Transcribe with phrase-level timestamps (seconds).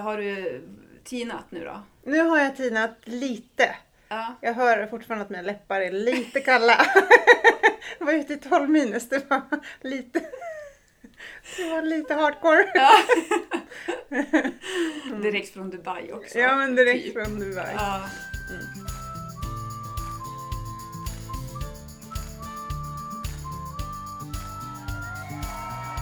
[0.00, 0.62] har du
[1.04, 1.82] tinat nu då?
[2.02, 3.76] Nu har jag tinat lite.
[4.08, 4.34] Ja.
[4.40, 6.86] Jag hör fortfarande att mina läppar är lite kalla.
[7.98, 9.42] jag var ute i 12 minus, det var
[9.80, 10.20] lite...
[11.56, 12.70] Det var lite hardcore.
[12.74, 12.92] ja.
[15.22, 16.38] Direkt från Dubai också.
[16.38, 17.12] Ja, men direkt typ.
[17.12, 17.74] från Dubai.
[17.76, 18.08] Ja.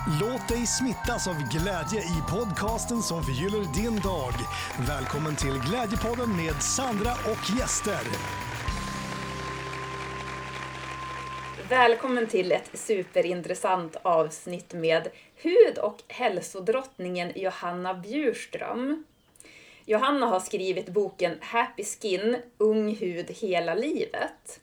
[0.07, 4.33] Låt dig smittas av glädje i podcasten som förgyller din dag.
[4.89, 8.01] Välkommen till Glädjepodden med Sandra och gäster.
[11.69, 19.05] Välkommen till ett superintressant avsnitt med hud och hälsodrottningen Johanna Bjurström.
[19.85, 24.61] Johanna har skrivit boken Happy Skin, ung hud hela livet.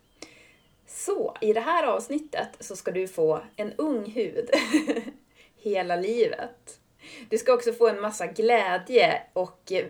[0.88, 4.50] Så i det här avsnittet så ska du få en ung hud
[5.62, 6.80] hela livet.
[7.30, 9.86] Du ska också få en massa glädje och eh,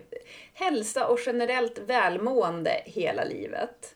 [0.54, 3.94] hälsa och generellt välmående hela livet.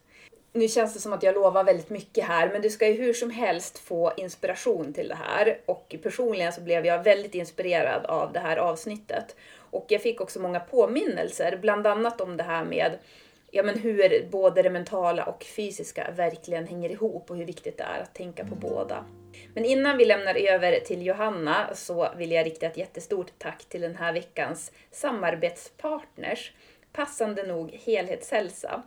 [0.53, 3.13] Nu känns det som att jag lovar väldigt mycket här, men du ska ju hur
[3.13, 5.59] som helst få inspiration till det här.
[5.67, 9.37] Och personligen så blev jag väldigt inspirerad av det här avsnittet.
[9.57, 12.99] Och jag fick också många påminnelser, bland annat om det här med
[13.51, 17.85] ja, men hur både det mentala och fysiska verkligen hänger ihop och hur viktigt det
[17.85, 19.05] är att tänka på båda.
[19.55, 23.81] Men innan vi lämnar över till Johanna så vill jag rikta ett jättestort tack till
[23.81, 26.53] den här veckans samarbetspartners.
[26.93, 28.83] Passande nog Helhetshälsa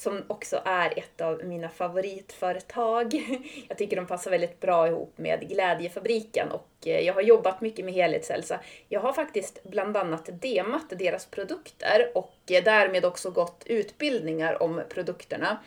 [0.00, 3.14] som också är ett av mina favoritföretag.
[3.68, 7.84] Jag tycker de passar väldigt bra ihop med Glädjefabriken och eh, jag har jobbat mycket
[7.84, 8.60] med helhetshälsa.
[8.88, 14.82] Jag har faktiskt bland annat demat deras produkter och eh, därmed också gått utbildningar om
[14.88, 15.58] produkterna.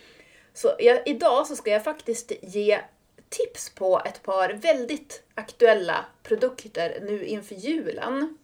[0.53, 2.79] Så jag, idag så ska jag faktiskt ge
[3.33, 8.37] tips på ett par väldigt aktuella produkter nu inför julen.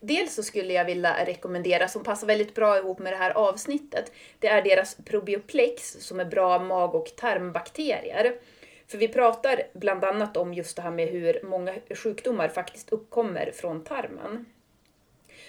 [0.00, 4.12] Dels så skulle jag vilja rekommendera, som passar väldigt bra ihop med det här avsnittet,
[4.38, 8.34] det är deras Probioplex som är bra mag och tarmbakterier.
[8.86, 13.50] För vi pratar bland annat om just det här med hur många sjukdomar faktiskt uppkommer
[13.54, 14.46] från tarmen.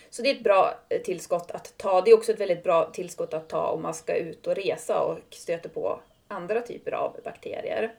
[0.09, 2.01] Så det är ett bra eh, tillskott att ta.
[2.01, 4.99] Det är också ett väldigt bra tillskott att ta om man ska ut och resa
[4.99, 7.93] och stöter på andra typer av bakterier.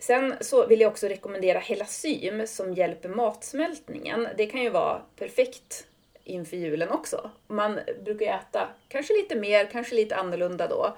[0.00, 4.28] Sen så vill jag också rekommendera Helasym som hjälper matsmältningen.
[4.36, 5.86] Det kan ju vara perfekt
[6.24, 7.30] inför julen också.
[7.46, 10.96] Man brukar ju äta kanske lite mer, kanske lite annorlunda då.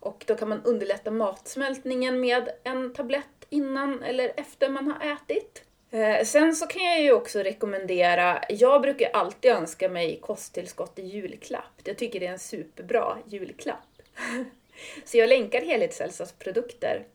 [0.00, 5.62] Och då kan man underlätta matsmältningen med en tablett innan eller efter man har ätit.
[5.90, 11.02] Eh, sen så kan jag ju också rekommendera, jag brukar alltid önska mig kosttillskott i
[11.02, 11.80] julklapp.
[11.84, 13.78] Jag tycker det är en superbra julklapp.
[15.04, 17.06] Så jag länkar Helhetshälsas produkter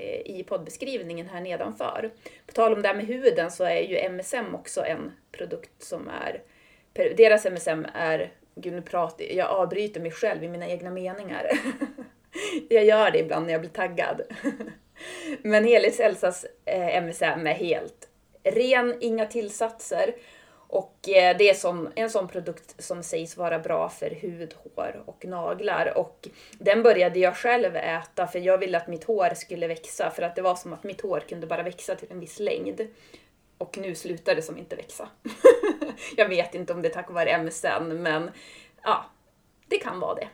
[0.00, 2.10] Eh, i poddbeskrivningen här nedanför.
[2.46, 6.08] På tal om det här med huden så är ju MSM också en produkt som
[6.08, 6.42] är...
[7.16, 8.32] Deras MSM är...
[8.54, 11.50] Gud, nu pratar jag Jag avbryter mig själv i mina egna meningar.
[12.68, 14.20] jag gör det ibland när jag blir taggad.
[15.42, 18.08] Men Helix Elsas eh, MSM är helt
[18.42, 20.14] ren, inga tillsatser.
[20.72, 25.02] Och eh, det är som, en sån produkt som sägs vara bra för hud, hår
[25.06, 25.98] och naglar.
[25.98, 30.10] Och den började jag själv äta för jag ville att mitt hår skulle växa.
[30.10, 32.80] För att det var som att mitt hår kunde bara växa till en viss längd.
[33.58, 35.08] Och nu slutar det som inte växa.
[36.16, 38.30] jag vet inte om det är tack vare MSN, men
[38.82, 39.04] ja,
[39.68, 40.28] det kan vara det.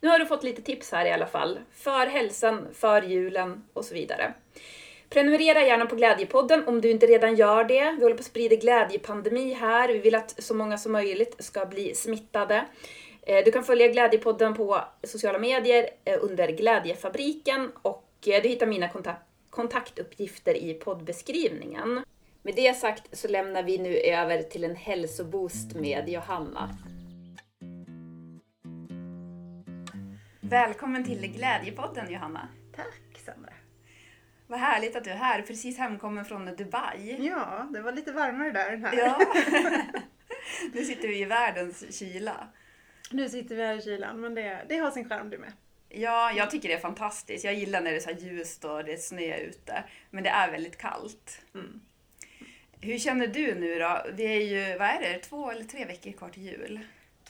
[0.00, 1.58] Nu har du fått lite tips här i alla fall.
[1.72, 4.34] För hälsan, för julen och så vidare.
[5.14, 7.94] Prenumerera gärna på Glädjepodden om du inte redan gör det.
[7.96, 9.88] Vi håller på att sprida glädjepandemi här.
[9.88, 12.64] Vi vill att så många som möjligt ska bli smittade.
[13.22, 18.66] Eh, du kan följa Glädjepodden på sociala medier eh, under Glädjefabriken och eh, du hittar
[18.66, 18.88] mina
[19.50, 22.04] kontaktuppgifter i poddbeskrivningen.
[22.42, 26.70] Med det sagt så lämnar vi nu över till en hälsoboost med Johanna.
[30.40, 32.48] Välkommen till Glädjepodden Johanna.
[34.54, 37.16] Vad härligt att du är här, precis hemkommen från Dubai.
[37.18, 38.96] Ja, det var lite varmare där än här.
[38.96, 39.18] Ja.
[40.72, 42.48] nu sitter vi i världens kyla.
[43.10, 45.52] Nu sitter vi här i kylan, men det, det har sin charm det med.
[45.88, 47.44] Ja, jag tycker det är fantastiskt.
[47.44, 49.84] Jag gillar när det är så här ljust och det är snö ute.
[50.10, 51.40] Men det är väldigt kallt.
[51.54, 51.80] Mm.
[52.80, 54.06] Hur känner du nu då?
[54.16, 56.80] Det är ju, vad är det, två eller tre veckor kvar till jul?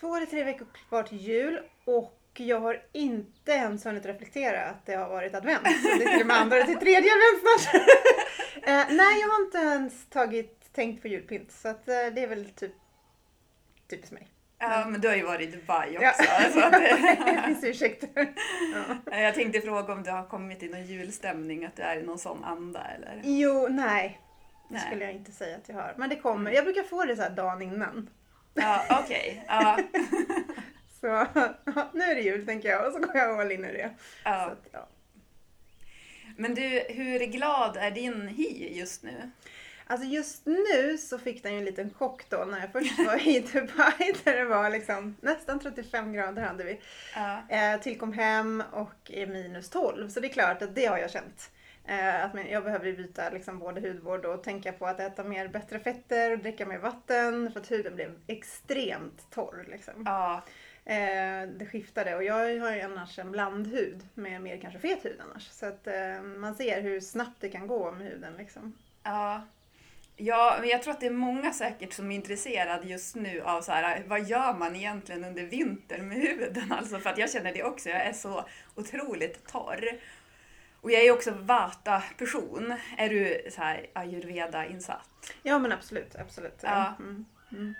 [0.00, 4.86] Två eller tre veckor kvar till jul och jag har inte ens hunnit reflektera att
[4.86, 5.62] det har varit advent.
[5.82, 7.74] Så det är till och med andra till tredje advent snart.
[8.62, 11.52] eh, nej, jag har inte ens tagit, tänkt på julpynt.
[11.52, 12.72] Så att, eh, det är väl typ
[13.90, 14.28] typiskt mig.
[14.58, 16.24] Ja, men du har ju varit i Dubai också.
[16.24, 16.50] Ja.
[16.52, 16.72] Så att,
[17.26, 18.08] det finns ursäkter.
[19.10, 19.18] Ja.
[19.18, 22.18] jag tänkte fråga om du har kommit i någon julstämning, att du är i någon
[22.18, 23.20] sån anda eller?
[23.24, 24.20] Jo, nej.
[24.68, 24.82] Det Nej.
[24.86, 25.94] skulle jag inte säga att jag har.
[25.96, 26.50] Men det kommer.
[26.50, 28.10] Jag brukar få det så här dagen innan.
[28.54, 29.44] Ja, okej.
[29.48, 29.78] Ja.
[31.04, 31.26] Så
[31.92, 33.90] nu är det jul tänker jag och så går jag all in i det.
[34.24, 34.30] Ja.
[34.30, 34.88] att, ja.
[36.36, 39.30] Men du, hur glad är din hy just nu?
[39.86, 43.28] Alltså just nu så fick den ju en liten chock då när jag först var
[43.28, 46.80] i Dubai där det var liksom nästan 35 grader hade vi.
[47.14, 47.42] Ja.
[47.48, 51.10] Eh, tillkom hem och är minus 12 så det är klart att det har jag
[51.10, 51.50] känt.
[51.88, 55.80] Eh, att jag behöver byta liksom både hudvård och tänka på att äta mer bättre
[55.80, 59.66] fetter och dricka mer vatten för att huden blev extremt torr.
[59.70, 60.02] Liksom.
[60.06, 60.42] Ja.
[60.86, 65.20] Eh, det skiftade och jag har ju annars en blandhud med mer kanske fet hud
[65.20, 65.48] annars.
[65.50, 68.78] Så att eh, man ser hur snabbt det kan gå med huden liksom.
[69.02, 69.42] Ja.
[70.16, 73.62] Ja, men jag tror att det är många säkert som är intresserade just nu av
[73.62, 76.72] så här, vad gör man egentligen under vintern med huden?
[76.78, 78.44] Alltså för att jag känner det också, jag är så
[78.74, 79.88] otroligt torr.
[80.80, 82.74] Och jag är också vata-person.
[82.96, 85.32] Är du så här ayurveda-insatt?
[85.42, 86.58] Ja men absolut, absolut.
[86.62, 86.94] Ja.
[86.98, 87.24] Mm.
[87.52, 87.74] Mm.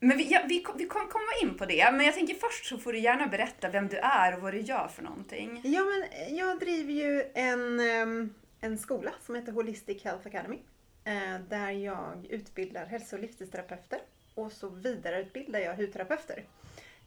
[0.00, 2.78] Men vi, ja, vi, vi kommer komma in på det, men jag tänker först så
[2.78, 5.60] får du gärna berätta vem du är och vad du gör för någonting.
[5.64, 10.58] Ja men jag driver ju en, ehm, en skola som heter Holistic Health Academy.
[11.04, 14.00] Eh, där jag utbildar hälso och livsstilsterapeuter
[14.34, 16.44] och så vidareutbildar jag hudterapeuter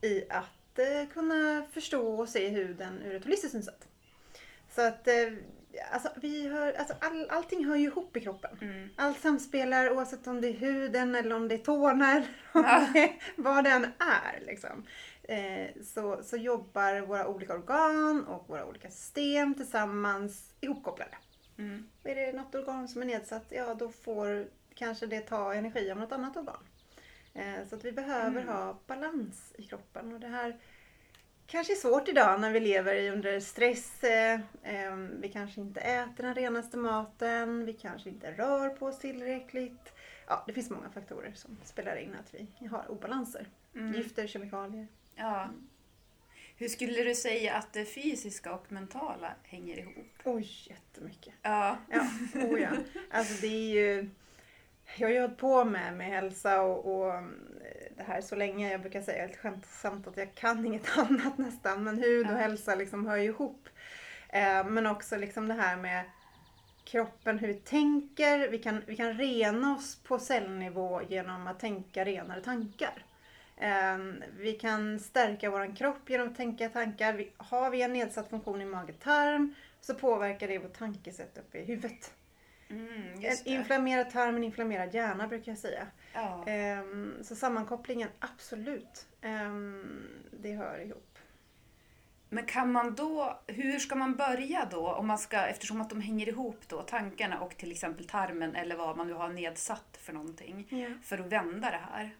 [0.01, 3.87] i att eh, kunna förstå och se huden ur ett holistiskt synsätt.
[4.75, 5.13] Så att eh,
[5.91, 8.57] alltså, vi hör, alltså, all, allting hör ju ihop i kroppen.
[8.61, 8.89] Mm.
[8.95, 12.87] Allt samspelar oavsett om det är huden eller om det är tårna eller om Ja.
[12.93, 14.39] det vad den är.
[14.45, 14.85] Liksom.
[15.23, 21.17] Eh, så, så jobbar våra olika organ och våra olika system tillsammans ihopkopplade.
[21.57, 21.87] Mm.
[22.03, 25.97] Är det något organ som är nedsatt, ja då får kanske det ta energi av
[25.97, 26.63] något annat organ.
[27.33, 28.47] Eh, så att vi behöver Mm.
[28.47, 30.13] ha balans i kroppen.
[30.13, 30.57] Och det här
[31.47, 34.03] kanske är svårt idag när vi lever under stress.
[34.03, 37.65] Eh, eh, vi kanske inte äter den renaste maten.
[37.65, 39.93] Vi kanske inte rör på oss tillräckligt.
[40.27, 43.47] Ja, det finns många faktorer som spelar in att vi har obalanser.
[43.75, 43.93] Mm.
[43.93, 44.87] Gifter, kemikalier.
[45.15, 45.49] Ja.
[46.55, 50.07] Hur skulle du säga att det fysiska och mentala hänger ihop?
[50.23, 51.33] Oj, jättemycket.
[51.41, 51.77] Ja.
[51.89, 52.69] Ja, oh ja.
[53.11, 54.09] Alltså det är ju...
[54.97, 57.23] Jag har ju hållit på med, med hälsa och, och
[57.97, 58.71] det här så länge.
[58.71, 61.83] Jag brukar säga lite skämtsamt att jag kan inget annat nästan.
[61.83, 62.37] Men hud och Ja.
[62.37, 63.69] hälsa liksom hör ju ihop.
[64.29, 66.03] Eh, men också liksom det här med
[66.85, 68.47] kroppen, hur vi tänker.
[68.49, 73.05] Vi kan, vi kan rena oss på cellnivå genom att tänka renare tankar.
[73.57, 73.97] Eh,
[74.39, 77.13] vi kan stärka vår kropp genom att tänka tankar.
[77.13, 81.65] Vi, har vi en nedsatt funktion i mage-tarm så påverkar det vårt tankesätt uppe i
[81.65, 82.13] huvudet.
[82.73, 83.49] Mm, just det.
[83.49, 85.87] inflammerad tarm, inflammerad hjärna brukar jag säga.
[86.13, 86.43] Ja.
[86.47, 89.07] Ehm, så sammankopplingen, absolut.
[89.21, 91.09] Ehm, det hör ihop.
[92.29, 94.87] Men kan man då, hur ska man börja då?
[94.93, 98.75] Om man ska, eftersom att de hänger ihop då, tankarna och till exempel tarmen eller
[98.75, 100.67] vad man nu har nedsatt för någonting.
[101.03, 102.15] För att vända det här.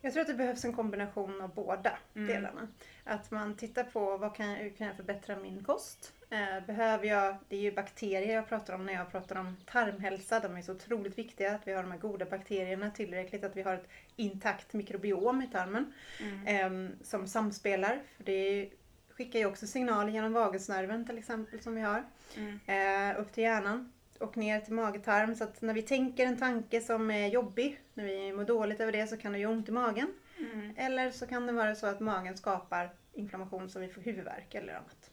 [0.00, 2.28] Jag tror att det behövs en kombination av båda Mm.
[2.28, 2.68] delarna.
[3.04, 6.12] Att man tittar på vad kan jag, hur kan jag förbättra min kost?
[6.30, 10.40] Eh, behöver jag, det är ju bakterier jag pratar om när jag pratar om tarmhälsa.
[10.40, 13.62] De är så otroligt viktiga att vi har de här goda bakterierna tillräckligt, att vi
[13.62, 15.92] har ett intakt mikrobiom i tarmen.
[16.20, 16.46] Mm.
[16.46, 18.00] Ehm, som samspelar.
[18.16, 18.70] För det
[19.10, 22.04] skickar ju också signaler genom vagusnerven till exempel som vi har.
[22.36, 22.60] Mm.
[22.66, 25.34] Eh, upp till hjärnan och ner till magetarm.
[25.34, 28.92] Så att när vi tänker en tanke som är jobbig, när vi mår dåligt över
[28.92, 30.08] det så kan det göra ont i magen.
[30.38, 30.74] Mm.
[30.76, 34.74] Eller så kan det vara så att magen skapar inflammation så vi får huvudvärk eller
[34.74, 35.03] annat.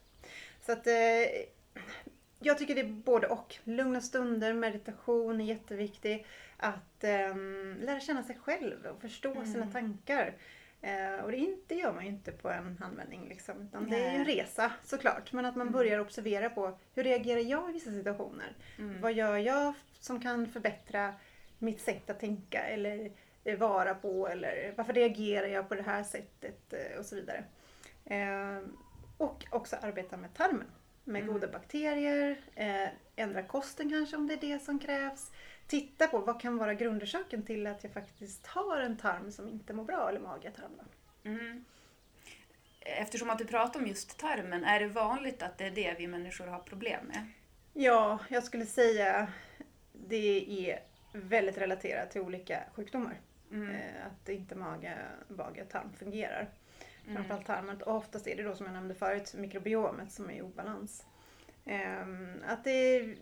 [0.71, 1.43] Så att eh,
[2.39, 3.55] jag tycker det är både och.
[3.63, 6.25] Lugna stunder, meditation är jätteviktig.
[6.57, 7.35] Att eh,
[7.79, 9.45] lära känna sig själv och förstå Mm.
[9.53, 10.33] sina tankar.
[10.81, 13.27] Eh, och det, inte, gör man ju inte på en handvändning.
[13.29, 15.33] Liksom, utan det är ju en resa såklart.
[15.33, 15.73] Men att man Mm.
[15.73, 18.55] börjar observera på hur reagerar jag i vissa situationer?
[18.79, 19.01] Mm.
[19.01, 21.13] Vad gör jag som kan förbättra
[21.59, 23.11] mitt sätt att tänka eller
[23.43, 27.43] eh, vara på eller varför reagerar jag på det här sättet eh, och så vidare.
[28.05, 28.61] Eh,
[29.21, 30.67] och också arbeta med tarmen.
[31.03, 31.33] Med Mm.
[31.33, 35.31] goda bakterier, eh, ändra kosten kanske om det är det som krävs.
[35.67, 39.73] Titta på vad kan vara grundorsaken till att jag faktiskt har en tarm som inte
[39.73, 40.81] mår bra eller magetarm.
[41.23, 41.65] Mm.
[42.79, 46.07] Eftersom att du pratar om just tarmen, är det vanligt att det är det vi
[46.07, 47.27] människor har problem med?
[47.73, 49.27] Ja, jag skulle säga
[49.93, 50.79] det är
[51.13, 53.19] väldigt relaterat till olika sjukdomar.
[53.51, 53.69] Mm.
[53.69, 54.97] Eh, att inte mage,
[55.27, 56.49] mage och tarm fungerar.
[57.03, 57.15] Mm.
[57.15, 57.81] Framförallt tarmen.
[57.81, 61.05] Och oftast är det då som jag nämnde förut mikrobiomet som är i obalans.
[61.65, 63.15] Ehm, att det,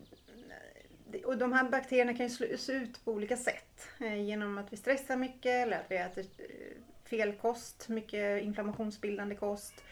[1.25, 3.87] och de här bakterierna kan ju slås ut på olika sätt.
[3.99, 6.45] Eh, genom att vi stressar mycket eller att vi äter eh,
[7.09, 9.83] fel kost, mycket inflammationsbildande kost.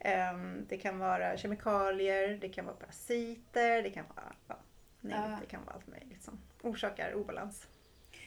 [0.00, 4.56] Ehm, det kan vara kemikalier, det kan vara parasiter, det kan vara, ja,
[5.00, 7.68] nej, det kan vara allt möjligt som orsakar obalans.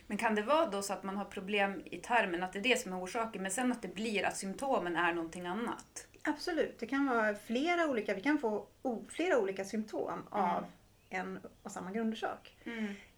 [0.08, 2.64] Men kan det vara då så att man har problem i tarmen, att det är
[2.64, 6.08] det som är orsaken, men sen att det blir att symptomen är någonting annat?
[6.22, 8.66] Absolut, det kan vara flera olika, vi kan få
[9.10, 10.66] flera olika symptom av
[11.10, 12.56] en och samma grundorsak.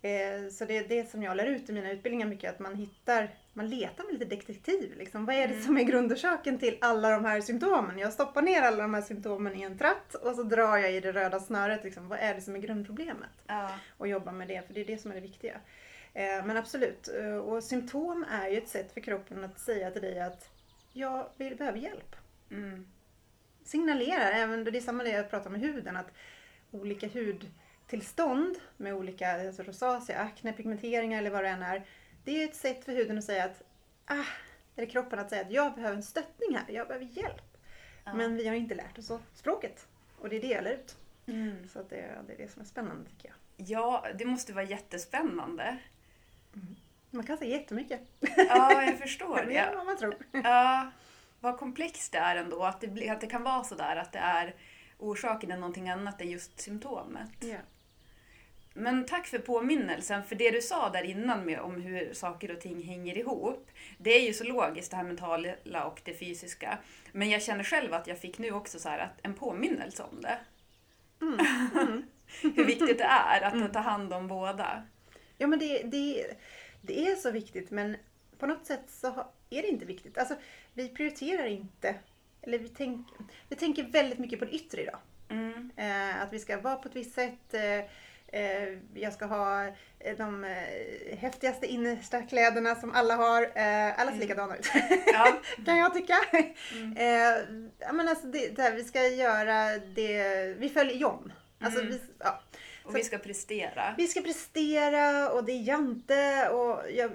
[0.02, 2.76] Eh, så det är det som jag lär ut i mina utbildningar mycket, att man
[2.76, 4.98] hittar, man letar med lite detektiv.
[4.98, 5.26] Liksom.
[5.26, 8.00] Vad är det som är grundorsaken till alla de här symptomen?
[8.00, 11.00] Jag stoppar ner alla de här symptomen i en tratt och så drar jag i
[11.00, 11.84] det röda snöret.
[11.84, 12.08] Liksom.
[12.08, 13.44] Vad är det som är grundproblemet?
[13.48, 13.72] Ja.
[13.98, 15.60] Och jobbar med det, för det är det som är det viktiga.
[16.14, 20.02] Eh, men absolut, eh, och symptom är ju ett sätt för kroppen att säga till
[20.02, 20.50] dig att
[20.94, 22.16] jag vill, behöver hjälp
[22.52, 22.88] Mm.
[23.64, 26.12] signalerar, även det är samma det jag pratar med huden, att
[26.72, 31.86] olika hudtillstånd med olika alltså rosacea, akne, pigmenteringar eller vad det än är.
[32.24, 33.64] Det är ett sätt för huden att säga att,
[34.06, 34.26] ah,
[34.76, 37.58] eller kroppen att säga att jag behöver en stöttning här, jag behöver hjälp.
[38.04, 38.14] Ja.
[38.14, 39.88] Men vi har inte lärt oss språket.
[40.18, 40.98] Och det är det jag lär ut.
[41.26, 41.68] Mm.
[41.68, 43.68] Så det, det är det som är spännande tycker jag.
[43.68, 45.78] Ja, det måste vara jättespännande.
[47.12, 48.02] Man kan säga jättemycket.
[48.38, 49.40] Ja, jag förstår.
[49.44, 49.72] Än Ja.
[49.76, 50.16] vad man tror.
[50.32, 50.92] Ja,
[51.40, 52.64] vad komplext det är ändå.
[52.64, 54.56] Att det, att det kan vara så där att det är
[54.98, 57.30] orsaken är någonting annat än just symptomet.
[57.40, 57.58] Ja.
[58.74, 62.62] Men tack för påminnelsen, för det du sa där innan med om hur saker och
[62.62, 66.78] ting hänger ihop, det är ju så logiskt det här mentala och det fysiska.
[67.12, 70.38] Men jag känner själv att jag fick nu också så att en påminnelse om det.
[72.42, 74.84] hur viktigt det är att ta hand om båda.
[75.42, 76.26] Ja men det, det,
[76.82, 77.98] det är så viktigt men
[78.38, 79.08] på något sätt så
[79.50, 80.18] är det inte viktigt.
[80.18, 80.36] Alltså
[80.74, 81.96] vi prioriterar inte,
[82.42, 83.08] eller vi, tänk,
[83.50, 85.00] vi tänker väldigt mycket på det yttre idag.
[85.30, 85.72] Mm.
[85.78, 87.54] Eh, att vi ska vara på ett visst sätt.
[87.54, 87.80] Eh,
[88.42, 89.66] eh, jag ska ha
[90.00, 93.42] eh, de eh, häftigaste innersta kläderna som alla har.
[93.44, 94.68] Eh, alla ser likadana ut.
[95.14, 95.40] Ja.
[95.66, 96.16] kan jag tycka.
[96.98, 97.38] Eh,
[97.80, 101.34] ja, men alltså det, det här, vi ska göra det, vi följer John.
[101.62, 101.92] Alltså Mm.
[101.92, 102.42] vi, ja.
[102.90, 103.96] Och vi ska prestera.
[103.98, 107.12] Vi ska prestera och det är Jante och jag,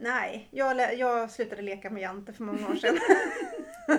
[0.00, 2.98] nej, jag, jag slutade leka med Jante för många år sedan.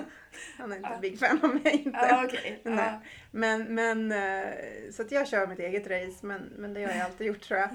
[0.57, 2.21] Han är inte en big fan av mig inte.
[2.25, 2.61] Okej.
[2.63, 2.75] Nej.
[2.75, 3.01] Ja.
[3.31, 4.53] Men, men eh,
[4.91, 7.59] så att jag kör mitt eget race men, men det har jag alltid gjort tror
[7.59, 7.69] jag.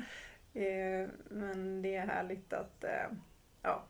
[0.64, 3.06] Eh, Men det är härligt att, eh,
[3.62, 3.84] ja,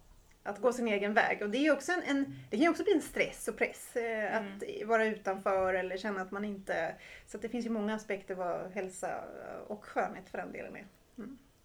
[0.46, 1.42] att gå sin egen väg.
[1.42, 3.96] Och det, är också en, en, det kan ju också bli en stress och press
[3.96, 6.94] eh, att vara utanför eller känna att man inte...
[7.26, 9.24] Så det finns ju många aspekter vad hälsa
[9.66, 10.86] och skönhet för den delen är.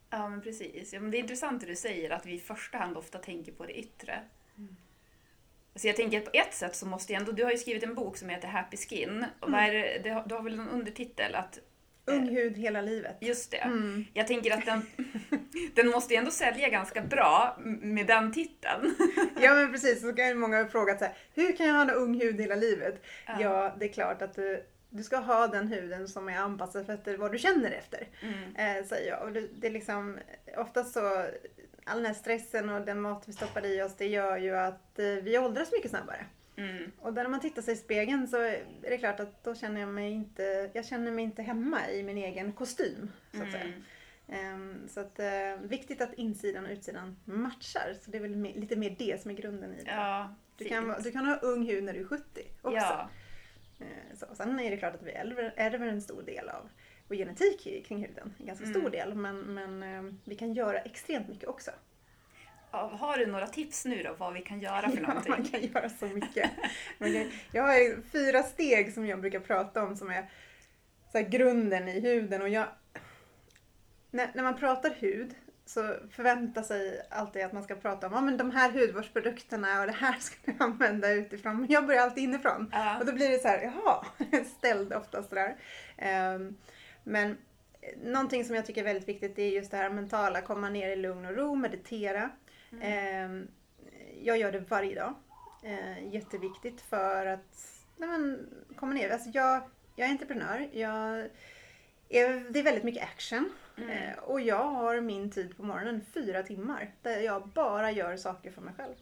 [0.10, 0.94] Ja, men precis.
[0.94, 3.52] Ja, men det är intressant det du säger, att vi i första hand ofta tänker
[3.52, 4.20] på det yttre.
[5.76, 7.84] Så jag tänker att på ett sätt så måste jag ändå, du har ju skrivit
[7.84, 9.26] en bok som heter Happy Skin.
[9.40, 11.60] Och vad är det, det, har- du har väl en undertitel att,
[12.06, 13.18] Ung hud hela livet.
[13.20, 13.58] just det.
[13.58, 14.06] Mm.
[14.14, 14.82] Jag tänker att den,
[15.76, 18.96] den måste ju ändå sälja ganska bra med den titeln.
[19.42, 21.82] Ja men precis, så kan ju många ha frågat så här, hur kan jag ha
[21.82, 23.04] en ung hud hela livet?
[23.28, 23.42] Ja.
[23.42, 27.18] Ja, det är klart att du, du ska ha den huden som är anpassad efter
[27.18, 28.08] vad du känner efter.
[28.22, 28.78] Mm.
[28.78, 29.24] Eh, säger jag.
[29.24, 30.20] Och det, det är liksom,
[30.58, 31.26] oftast så,
[31.84, 35.00] all den här stressen och den mat vi stoppar i oss, det gör ju att
[35.00, 36.26] eh, vi åldras mycket snabbare.
[36.70, 36.92] Mm.
[37.00, 39.90] Och när man tittar sig i spegeln så är det klart att då känner jag
[39.90, 43.12] mig inte, jag känner mig inte hemma i min egen kostym.
[43.34, 43.74] Så att säga.
[44.28, 47.94] Ehm, så att, eh, viktigt att insidan och utsidan matchar.
[48.02, 49.92] Så det är väl mer, lite mer det som är grunden i det.
[49.92, 52.24] Ja, Du kan, du kan ha ung hud när du är 70
[52.62, 52.78] också.
[52.78, 53.10] Ja,
[53.80, 56.70] Eh, Så, sen är det klart att vi ärver, ärver en stor del av
[57.08, 58.34] vår genetik kring huden.
[58.40, 58.92] En ganska stor Mm.
[58.92, 59.14] del.
[59.16, 61.72] Men, men eh, vi kan göra extremt mycket också.
[62.72, 65.32] Ja, har du några tips nu då vad vi kan göra för Ja, någonting?
[65.32, 66.52] man kan göra så mycket.
[67.00, 70.30] Kan, jag har fyra steg som jag brukar prata om som är
[71.12, 72.42] så grunden i huden.
[72.42, 72.68] Och jag,
[74.12, 75.36] när, när man pratar hud
[75.66, 79.86] så förväntar sig alltid att man ska prata om ja, men de här hudvårdsprodukterna och
[79.88, 81.58] det här ska du använda utifrån.
[81.58, 82.70] Men jag börjar alltid inifrån.
[82.72, 83.00] Ja.
[83.00, 84.06] Och då blir det så här, jaha,
[84.58, 85.56] ställd ofta sådär.
[86.36, 86.58] Um,
[87.04, 87.38] men
[87.82, 90.70] eh, någonting som jag tycker är väldigt viktigt det är just det här mentala, komma
[90.70, 92.30] ner i lugn och ro, meditera.
[92.82, 93.48] Ehm,
[94.22, 95.14] jag gör det varje dag.
[95.64, 99.10] Eh, jätteviktigt för att nej men, komma ner.
[99.10, 99.62] Alltså jag,
[99.96, 100.70] jag är entreprenör.
[100.72, 101.30] Jag
[102.10, 103.50] är, det är väldigt mycket action.
[103.78, 103.90] Mm.
[103.90, 108.52] Eh, och jag har min tid på morgonen fyra timmar där jag bara gör saker
[108.52, 108.96] för mig själv.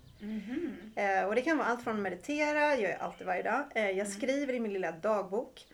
[0.96, 3.64] Eh, och det kan vara allt från att meditera, jag gör alltid varje dag.
[3.96, 5.66] Jag skriver i min lilla dagbok.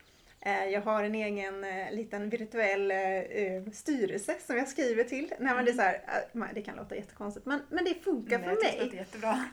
[0.46, 5.34] Eh, jag har en egen eh, liten virtuell eh, styrelse som jag skriver till.
[5.40, 8.48] Nej, men det, är så här, det kan låta jättekonstigt men, men det funkar Nej,
[8.48, 8.90] för mig.
[8.92, 9.46] det jättebra.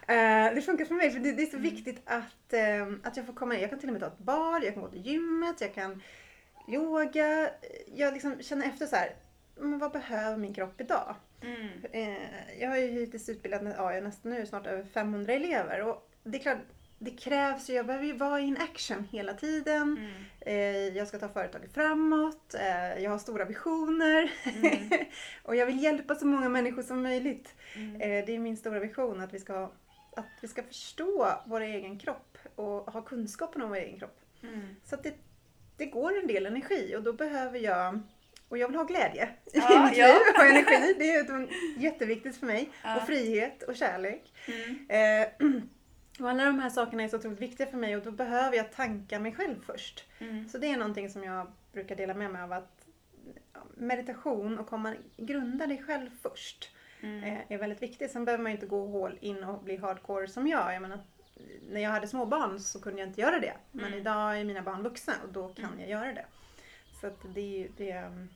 [0.55, 2.55] Det funkar för mig för det, det är så viktigt att,
[3.03, 3.61] att jag får komma in.
[3.61, 6.03] Jag kan till och med ta ett bad, jag kan gå till gymmet, jag kan
[6.69, 7.51] yoga.
[7.95, 9.15] Jag liksom känner efter så här,
[9.55, 11.15] vad behöver min kropp idag?
[11.43, 11.69] Mm.
[12.61, 16.39] Jag har ju hittills utbildat jag är nästan nu snart över 500 elever och det
[16.39, 16.59] är klart,
[17.05, 19.83] det krävs ju, jag behöver ju vara in action hela tiden.
[19.83, 20.13] Mm.
[20.41, 22.55] Eh, jag ska ta företaget framåt.
[22.55, 24.33] Eh, jag har stora visioner.
[24.45, 24.89] Mm.
[25.43, 27.55] och jag vill hjälpa så många människor som möjligt.
[27.75, 28.01] Mm.
[28.01, 29.73] Eh, det är min stora vision att vi ska,
[30.17, 34.21] att vi ska förstå vår egen kropp och ha kunskapen om vår egen kropp.
[34.43, 34.77] Mm.
[34.85, 35.15] Så att det,
[35.77, 38.01] det går en del energi och då behöver jag
[38.49, 40.07] och jag vill ha glädje Ja, i mitt ja.
[40.07, 40.95] liv och energi.
[40.99, 42.71] Det är jätteviktigt för mig.
[42.83, 42.97] Ja.
[42.97, 44.33] Och frihet och kärlek.
[46.23, 48.57] Eh, och alla de här sakerna är så otroligt viktiga för mig och då behöver
[48.57, 50.05] jag tanka mig själv först.
[50.19, 50.49] Mm.
[50.49, 52.87] Så det är någonting som jag brukar dela med mig av att
[53.75, 57.25] meditation och komma grunda dig själv först Mm.
[57.25, 58.11] eh, är väldigt viktigt.
[58.13, 60.75] Sen behöver man ju inte gå all in och bli hardcore som jag.
[60.75, 60.99] jag menar,
[61.71, 63.55] när jag hade små barn så kunde jag inte göra det.
[63.73, 63.99] Men Mm.
[63.99, 65.81] idag är mina barn vuxna och då kan Mm.
[65.81, 66.25] jag göra det.
[67.01, 68.29] Så det det är um,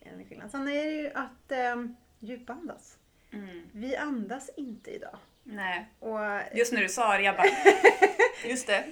[0.00, 0.50] en skillnad.
[0.50, 2.98] Sen är det ju att um, djupandas.
[3.32, 3.62] Mm.
[3.72, 5.18] Vi andas inte idag.
[5.44, 6.18] Nej, Och
[6.54, 7.46] just när du sa det, jag bara...
[8.48, 8.84] Just det.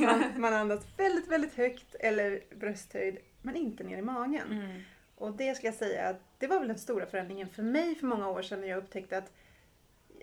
[0.00, 4.52] man, man andas väldigt, väldigt högt eller brösthöjd men inte ner i magen.
[4.52, 4.82] Mm.
[5.14, 8.28] Och det ska jag säga det var väl den stora förändringen för mig för många
[8.28, 9.32] år sedan när jag upptäckte att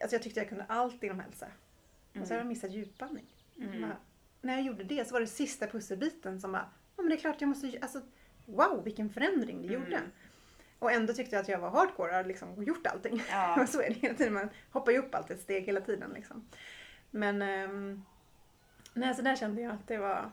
[0.01, 1.47] alltså jag tyckte jag kunde allt inom hälsa.
[2.21, 3.25] Och så har jag missat djupandning.
[3.57, 3.89] Mm.
[4.41, 7.19] När jag gjorde det så var det sista pusselbiten som bara, ja men det är
[7.19, 8.01] klart jag måste, alltså
[8.45, 10.01] wow vilken förändring det gjorde.
[10.83, 13.23] Och ändå tyckte jag att jag var hardcore och hade liksom gjort allting.
[13.29, 13.65] Ja.
[13.69, 16.47] Så är det hela tiden, man hoppar ju upp alltid ett steg hela tiden liksom.
[17.11, 18.05] Men um,
[18.93, 20.31] nej, så där kände jag att det var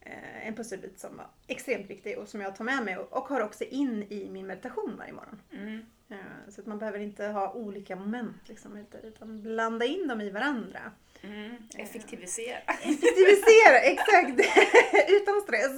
[0.00, 3.40] eh, en pusselbit som var extremt viktig och som jag tar med mig och, har
[3.40, 5.40] också in i min meditation varje morgon.
[5.52, 5.86] Mm.
[6.08, 10.30] Eh, så att man behöver inte ha olika moment liksom, utan blanda in dem i
[10.30, 10.92] varandra.
[11.22, 11.56] Mm.
[11.78, 12.58] Effektivisera.
[12.58, 14.30] Effektivisera, exakt!
[15.08, 15.72] Utan stress.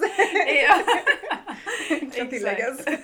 [0.47, 0.83] ja.
[2.15, 2.81] kan tilläggas.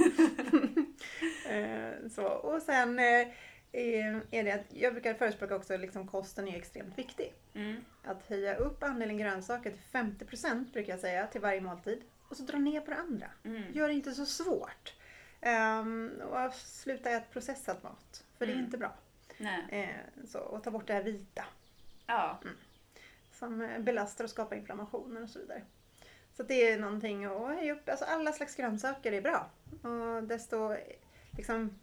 [1.49, 2.25] Eh, så.
[2.25, 3.27] Och sen eh,
[3.73, 7.33] är är det att jag brukar förespråka också liksom kosten är extremt viktig.
[7.55, 7.77] Mm.
[8.05, 12.03] Att höja upp andelen grönsaker till 50% brukar jag säga till varje måltid.
[12.29, 13.27] Och så dra ner på det andra.
[13.45, 13.63] Mm.
[13.73, 14.95] Gör det inte så svårt.
[15.41, 18.25] Ehm, och sluta äta processad mat.
[18.39, 18.65] För det är Mm.
[18.65, 18.95] inte bra.
[19.39, 19.65] Nej.
[19.71, 21.45] Eh, så, och ta bort det här vita.
[22.07, 22.41] Ja.
[23.33, 25.63] som eh, belastar och skapar inflammationer och så vidare.
[26.37, 27.89] Så det är någonting att höja upp.
[27.89, 29.51] Alltså alla slags grönsaker är bra.
[29.83, 30.77] Och desto
[31.37, 31.79] liksom,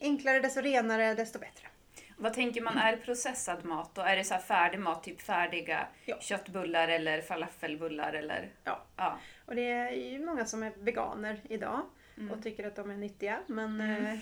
[0.00, 1.68] enklare, desto renare, desto bättre.
[2.16, 4.02] Vad tänker man är processad mat då?
[4.02, 6.16] Är det så här färdig mat, typ färdiga Ja.
[6.20, 8.50] köttbullar eller falafelbullar eller?
[8.64, 8.82] Ja.
[8.96, 9.18] Ja.
[9.46, 11.80] Och det är ju många som är veganer idag
[12.18, 12.30] Mm.
[12.30, 14.04] och tycker att de är nyttiga men Mm.
[14.04, 14.18] eh,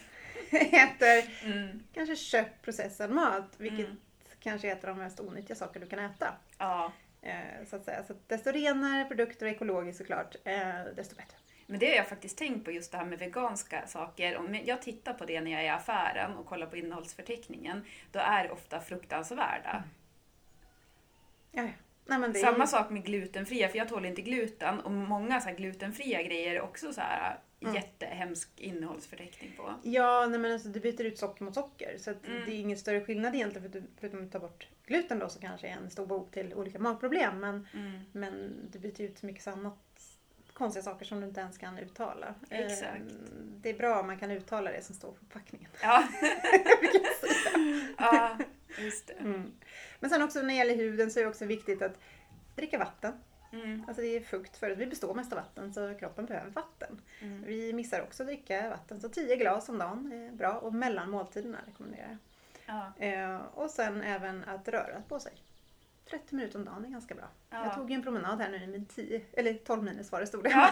[0.84, 1.82] äter Mm.
[1.94, 3.96] kanske köttprocessad mat vilket Mm.
[4.40, 6.34] Kanske är ett av de mest onyttiga saker du kan äta.
[6.58, 6.92] Ja.
[7.22, 8.04] Eh, så att säga.
[8.04, 11.36] Så att desto renare produkter och ekologiskt såklart, eh, desto bättre.
[11.66, 14.36] Men det har jag faktiskt tänkt på just det här med veganska saker.
[14.36, 18.18] Om jag tittar på det när jag är i affären och kollar på innehållsförteckningen, då
[18.18, 19.82] är det ofta fruktansvärda.
[21.52, 21.68] Ja, ja.
[22.06, 24.80] Nej, är Samma ju- sak med glutenfria, för jag tål inte gluten.
[24.80, 27.74] Och många så här glutenfria grejer är också så här Mm.
[27.74, 29.74] jättehemsk innehållsförteckning på.
[29.82, 31.96] Ja, nej men alltså du byter ut socker mot socker.
[31.98, 32.20] Så Mm.
[32.46, 35.66] det är ingen större skillnad egentligen för förutom att ta bort gluten då så kanske
[35.68, 37.40] är en stor bov till olika magproblem.
[37.40, 38.00] Men, Mm.
[38.12, 39.78] men du byter ut mycket annat
[40.52, 42.34] konstiga saker som du inte ens kan uttala.
[42.50, 43.02] Exakt.
[43.62, 45.70] Det är bra om man kan uttala det som står på förpackningen.
[45.82, 46.04] Ja.
[47.98, 48.38] ja,
[48.78, 49.12] just det.
[49.12, 49.52] Mm.
[50.00, 51.98] Men sen också när det gäller huden så är det också viktigt att
[52.56, 53.12] dricka vatten.
[53.52, 53.84] Mm.
[53.88, 54.78] Alltså det är fukt förut.
[54.78, 57.00] Vi består mest av vatten så kroppen behöver vatten.
[57.20, 57.44] Mm.
[57.46, 59.00] Vi missar också att dricka vatten.
[59.00, 62.18] Så 10 glas om dagen är bra och mellan måltiderna rekommenderar jag.
[62.66, 63.06] Ja.
[63.06, 65.32] Eh, och sen även att röra på sig.
[66.10, 67.28] 30 minuter om dagen är ganska bra.
[67.50, 67.64] Ja.
[67.64, 70.50] Jag tog en promenad här nu med 10, eller 12 minus var det stod det.
[70.50, 70.70] Ja.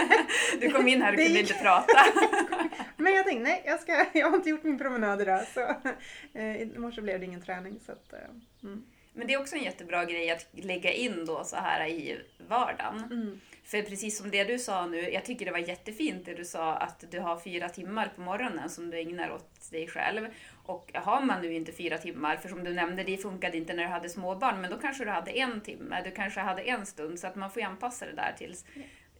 [0.60, 1.92] Du kom in här och kunde inte prata.
[3.00, 5.40] Men jag tänkte nej, jag, ska, jag har inte gjort min promenad idag.
[5.54, 5.60] Så,
[6.38, 7.80] eh, I morse blev det ingen träning.
[7.86, 8.18] Så att, eh,
[8.62, 8.84] mm.
[9.12, 13.04] Men det är också en jättebra grej att lägga in då så här i vardagen.
[13.10, 13.40] Mm.
[13.64, 16.74] För precis som det du sa nu, jag tycker det var jättefint det du sa
[16.74, 20.26] att du har fyra timmar på morgonen som du ägnar åt dig själv.
[20.64, 23.82] Och har man nu inte fyra timmar, för som du nämnde, det funkade inte när
[23.82, 27.20] du hade småbarn, men då kanske du hade en timme, du kanske hade en stund,
[27.20, 28.56] så att man får anpassa det där till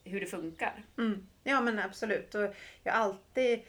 [0.03, 0.83] hur det funkar.
[0.97, 1.27] Mm.
[1.43, 2.35] Ja men absolut.
[2.35, 3.61] Och jag har alltid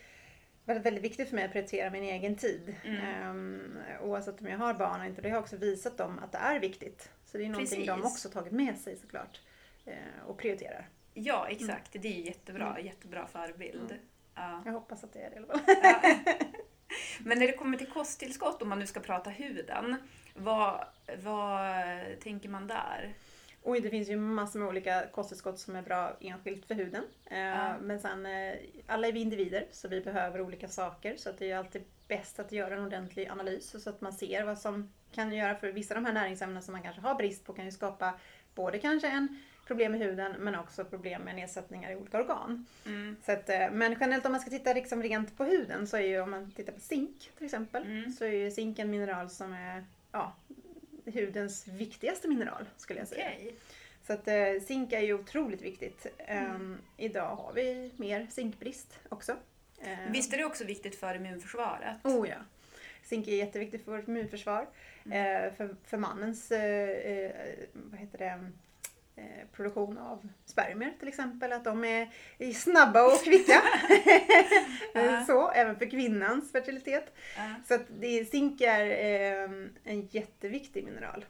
[0.64, 2.74] varit väldigt viktigt för mig att prioritera min egen tid.
[2.84, 3.30] Mm.
[3.30, 5.22] Um, oavsett om jag har barn eller inte.
[5.22, 7.10] Det har jag också visat dem att det är viktigt.
[7.26, 8.12] Så det är någonting de Precis.
[8.12, 9.40] också tagit med sig såklart.
[9.84, 9.94] eh,
[10.26, 10.88] och prioriterar.
[11.14, 11.92] Ja, exakt.
[11.92, 12.86] Det är ju jättebra, Mm.
[12.86, 13.90] jättebra förebild.
[13.90, 14.02] Mm.
[14.34, 14.62] Ja.
[14.66, 15.60] Jag hoppas att det är det i alla fall.
[15.82, 16.14] Ja.
[17.20, 19.96] Men när det kommer till kosttillskott, om man nu ska prata huden,
[20.34, 20.84] vad,
[21.22, 21.70] vad
[22.20, 23.14] tänker man där?
[23.64, 27.04] Oj, det finns ju massor med olika kosttillskott som är bra enskilt för huden.
[27.30, 27.78] Ja.
[27.78, 28.54] Men sen, eh,
[28.86, 31.16] alla är vi individer så vi behöver olika saker.
[31.16, 34.58] Så det är alltid bäst att göra en ordentlig analys så att man ser vad
[34.58, 37.52] som kan göra för vissa av de här näringsämnena som man kanske har brist på
[37.52, 38.14] kan ju skapa
[38.54, 42.66] både kanske en problem med huden men också problem med nedsättningar i olika organ.
[42.86, 43.16] Mm.
[43.24, 46.00] Så att, eh, men generellt om man ska titta liksom rent på huden så är
[46.00, 48.12] ju om man tittar på zink till exempel Mm.
[48.12, 50.32] så är ju zink en mineral som är ja,
[51.04, 53.30] hudens viktigaste mineral skulle jag säga.
[53.34, 53.54] Okej.
[54.06, 56.06] Så att eh, zink är ju otroligt viktigt.
[56.18, 56.50] Mm.
[56.50, 59.36] Ehm, idag har vi mer zinkbrist också.
[59.80, 61.96] Ehm, Visst är det också viktigt för immunförsvaret?
[62.04, 62.36] Oh ja.
[63.04, 64.66] Zink är jätteviktigt för vårt immunförsvar.
[65.04, 67.30] Eh, för, för mannens eh,
[67.72, 68.50] vad heter det,
[69.52, 71.52] produktion av spermier till exempel.
[71.52, 72.08] Att de är,
[72.52, 73.62] snabba och kvicka.
[75.26, 77.14] Så, även för kvinnans fertilitet.
[77.68, 79.50] Så att det, zink är eh,
[79.84, 81.24] en jätteviktig mineral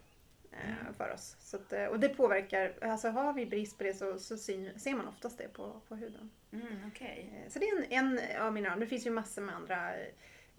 [0.52, 0.94] eh, Mm.
[0.94, 1.36] för oss.
[1.40, 4.94] Så att, eh, och det påverkar, alltså har vi brist på det så, så ser
[4.96, 6.30] man oftast det på, på huden.
[6.52, 6.66] Mm.
[7.00, 8.80] Eh, Så det är en, en av mineraler.
[8.80, 9.92] Det finns ju massor med andra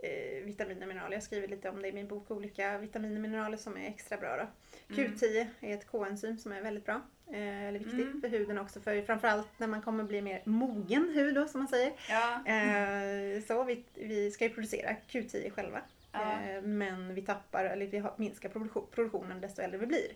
[0.03, 1.13] eh, vitaminer och mineraler.
[1.15, 2.31] Jag skriver lite om det i min bok.
[2.31, 4.37] Olika vitaminer och mineraler som är extra bra.
[4.37, 4.47] Då.
[4.95, 5.11] Mm.
[5.13, 7.01] Q10 är ett K-enzym som är väldigt bra.
[7.31, 8.21] Eh, eller viktigt Mm.
[8.21, 8.81] för huden också.
[8.81, 11.93] För framförallt när man kommer bli mer mogen hud då, som man säger.
[12.09, 12.45] Ja.
[12.51, 15.81] Eh, så vi, vi ska ju producera Q10 själva.
[16.11, 16.41] Ja.
[16.41, 20.07] Eh, men vi tappar, eller vi minskar produktion, produktionen desto äldre vi blir.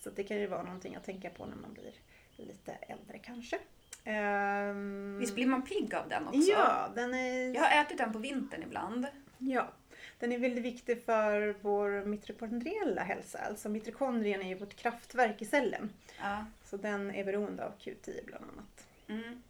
[0.00, 1.92] Så det kan ju vara någonting att tänka på när man blir
[2.36, 3.58] lite äldre kanske.
[4.04, 6.50] Ehm, Visst blir man pigg av den också?
[6.50, 9.06] Ja, den är, Jag har ätit den på vintern ibland.
[9.46, 9.72] Ja,
[10.18, 13.38] den är väldigt viktig för vår mitokondriella hälsa.
[13.38, 15.90] Alltså mitokondrien är ju vårt kraftverk i cellen.
[16.20, 16.44] Ja.
[16.64, 18.86] Så den är beroende av Q10 bland annat.
[19.08, 19.42] Mm.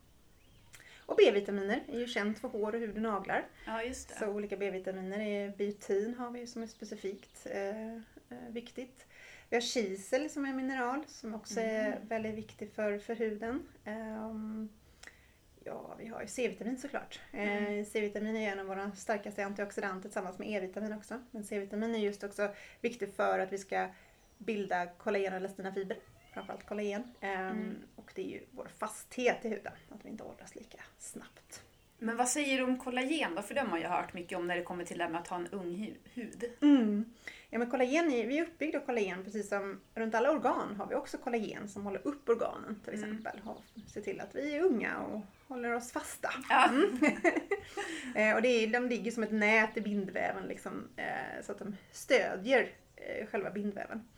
[1.06, 3.44] Och B-vitaminer är ju känt för hår och hud och naglar.
[3.66, 4.14] Ja, just det.
[4.14, 8.00] Så olika B-vitaminer är biotin har vi som är specifikt eh, eh,
[8.50, 9.06] viktigt.
[9.48, 12.08] Vi har kisel som är mineral som också är Mm.
[12.08, 13.62] väldigt viktig för, för huden.
[13.84, 14.68] Ehm,
[15.64, 17.20] ja, vi har ju C-vitamin såklart.
[17.32, 17.84] Eh, Mm.
[17.84, 21.22] C-vitamin är en av våra starkaste antioxidanter tillsammans med E-vitamin också.
[21.30, 23.88] Men C-vitamin är just också viktigt för att vi ska
[24.38, 25.98] bilda kollagen och elastinafibrer.
[26.32, 27.14] Framförallt kollagen.
[27.20, 27.76] Ehm, Mm.
[27.96, 29.72] Och det är ju vår fasthet i huden.
[29.90, 31.62] Att vi inte åldras lika snabbt.
[32.02, 33.42] Men vad säger du om kollagen då?
[33.42, 35.20] För det har man ju hört mycket om när det kommer till det här med
[35.20, 36.44] att ha en ung hu- hud.
[36.62, 37.04] Mm.
[37.50, 40.94] Ja, men kollagen vi är uppbyggda av kollagen precis som runt alla organ har vi
[40.94, 43.10] också kollagen som håller upp organen till Mm.
[43.10, 43.40] exempel.
[43.44, 43.62] Och
[43.92, 46.30] ser till att vi är unga och håller oss fasta.
[46.48, 46.70] Ja.
[48.14, 51.58] Eh, och det är, de ligger som ett nät i bindväven liksom, eh, så att
[51.58, 54.08] de stödjer eh, själva bindväven.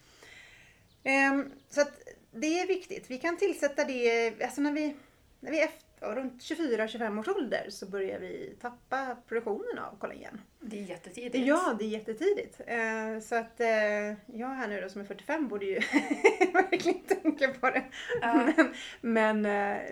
[1.04, 1.92] Ehm, så att
[2.32, 3.10] det är viktigt.
[3.10, 4.96] Vi kan tillsätta det, alltså när vi,
[5.40, 5.68] när vi är
[6.04, 10.40] runt 24-25 års ålder så börjar vi tappa produktionen av kollagen.
[10.60, 11.46] Det är jättetidigt.
[11.46, 12.60] Ja, det är jättetidigt.
[12.66, 15.74] Eh, så att eh, jag här nu då som är 45 borde ju
[16.52, 17.84] verkligen tänka på det.
[18.20, 18.34] Ja.
[18.56, 19.82] Men, men eh,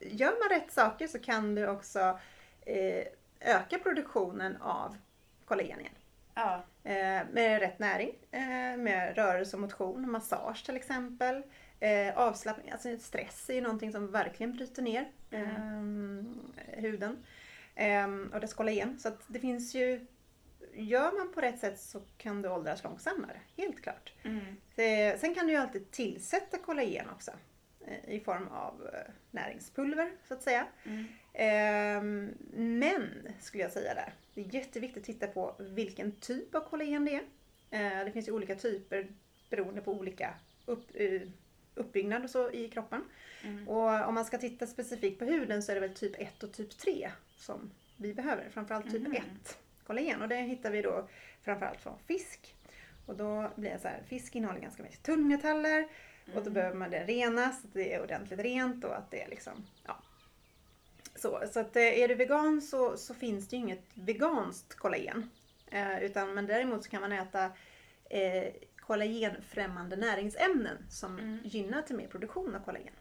[0.00, 2.18] gör man rätt saker så kan du också
[3.40, 4.96] öka produktionen av
[5.44, 5.92] kollagen igen.
[6.34, 6.64] Ja.
[7.32, 8.12] Med rätt näring,
[8.78, 11.42] med rörelse och motion, massage till exempel.
[11.80, 15.42] Eh, avslappning, alltså stress är ju någonting som verkligen bryter ner eh,
[16.82, 17.24] huden
[17.74, 18.98] eh, och dess kollagen.
[18.98, 20.06] Så att det finns ju,
[20.74, 24.12] gör man på rätt sätt så kan du åldras långsammare, helt klart.
[24.22, 24.40] Mm.
[24.76, 27.30] Eh, sen kan du ju alltid tillsätta kollagen också
[27.86, 30.66] eh, i form av eh, näringspulver så att säga.
[30.84, 31.04] Mm.
[31.32, 32.34] Ehm,
[32.78, 37.04] men, skulle jag säga där, det är jätteviktigt att titta på vilken typ av kollagen
[37.04, 37.22] det är.
[37.70, 39.08] Eh, det finns ju olika typer
[39.50, 40.34] beroende på olika
[40.66, 40.96] upp,
[41.76, 43.04] uppbyggnad och så i kroppen.
[43.44, 43.68] Mm.
[43.68, 46.52] Och om man ska titta specifikt på huden så är det väl typ 1 och
[46.52, 48.48] typ 3 som vi behöver.
[48.50, 49.12] Framförallt typ Mhm.
[49.16, 51.08] 1 kollagen och det hittar vi då
[51.42, 52.54] framförallt från fisk.
[53.06, 55.82] Och då blir det så här, fisk innehåller ganska mycket tungmetaller
[56.26, 56.52] och då Mm.
[56.52, 59.66] behöver man det renas, så att det är ordentligt rent och att det är liksom,
[59.86, 60.02] ja.
[61.14, 65.30] Så, så att eh, är du vegan så, så finns det ju inget veganskt kollagen.
[65.70, 67.44] Eh, utan, men däremot så kan man äta
[68.10, 68.52] eh,
[68.86, 71.38] kollagenfrämmande näringsämnen som Mm.
[71.44, 72.92] gynnar till mer produktion av kollagen.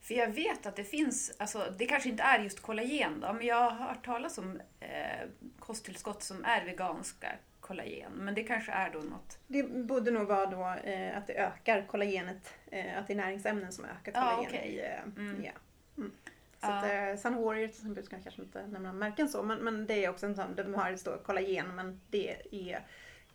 [0.00, 3.46] För jag vet att det finns, alltså det kanske inte är just kollagen då, men
[3.46, 7.28] jag har hört talas om eh, kosttillskott som är veganska
[7.60, 8.12] kollagen.
[8.12, 9.38] Men det kanske är då något.
[9.46, 13.72] Det borde nog vara då eh, att det ökar kollagenet, eh, att det är näringsämnen
[13.72, 14.64] som ökar Ja, kollagen.
[14.64, 15.44] i, eh, Mm.
[15.44, 15.52] ja.
[15.96, 16.12] mm.
[16.60, 17.12] Så Ja.
[17.12, 20.04] att, Sun Warrior till exempel, ska jag kanske inte nämna märken så, men, men det
[20.04, 22.82] är också en sån, de har det står kollagen, men det är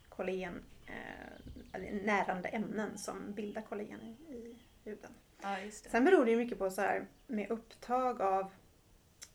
[0.08, 5.10] kollagen, eh, närande ämnen som bildar kollagen i, i huden.
[5.42, 5.70] Ja, det.
[5.90, 8.50] Sen beror det ju mycket på så här med upptag av,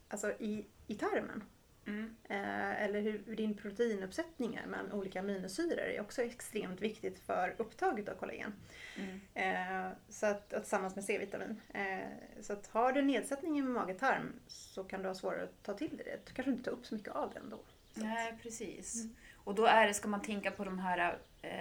[0.07, 1.43] alltså i, i tarmen.
[1.85, 2.15] Mm.
[2.23, 7.55] Eh, eller hur hur din proteinuppsättning är med olika aminosyror är också extremt viktigt för
[7.57, 8.53] upptaget av kollagen.
[8.97, 9.19] Mm.
[9.33, 11.61] Eh, så att, och tillsammans med C-vitamin.
[11.73, 12.07] Eh,
[12.41, 15.97] så att har du nedsättning i mage-tarm så kan du ha svårare att ta till
[15.97, 16.19] dig det.
[16.27, 17.57] Du kanske inte tar upp så mycket av den då.
[17.57, 19.03] Så att- Nej, precis.
[19.35, 21.17] Och då är det, ska man tänka på de här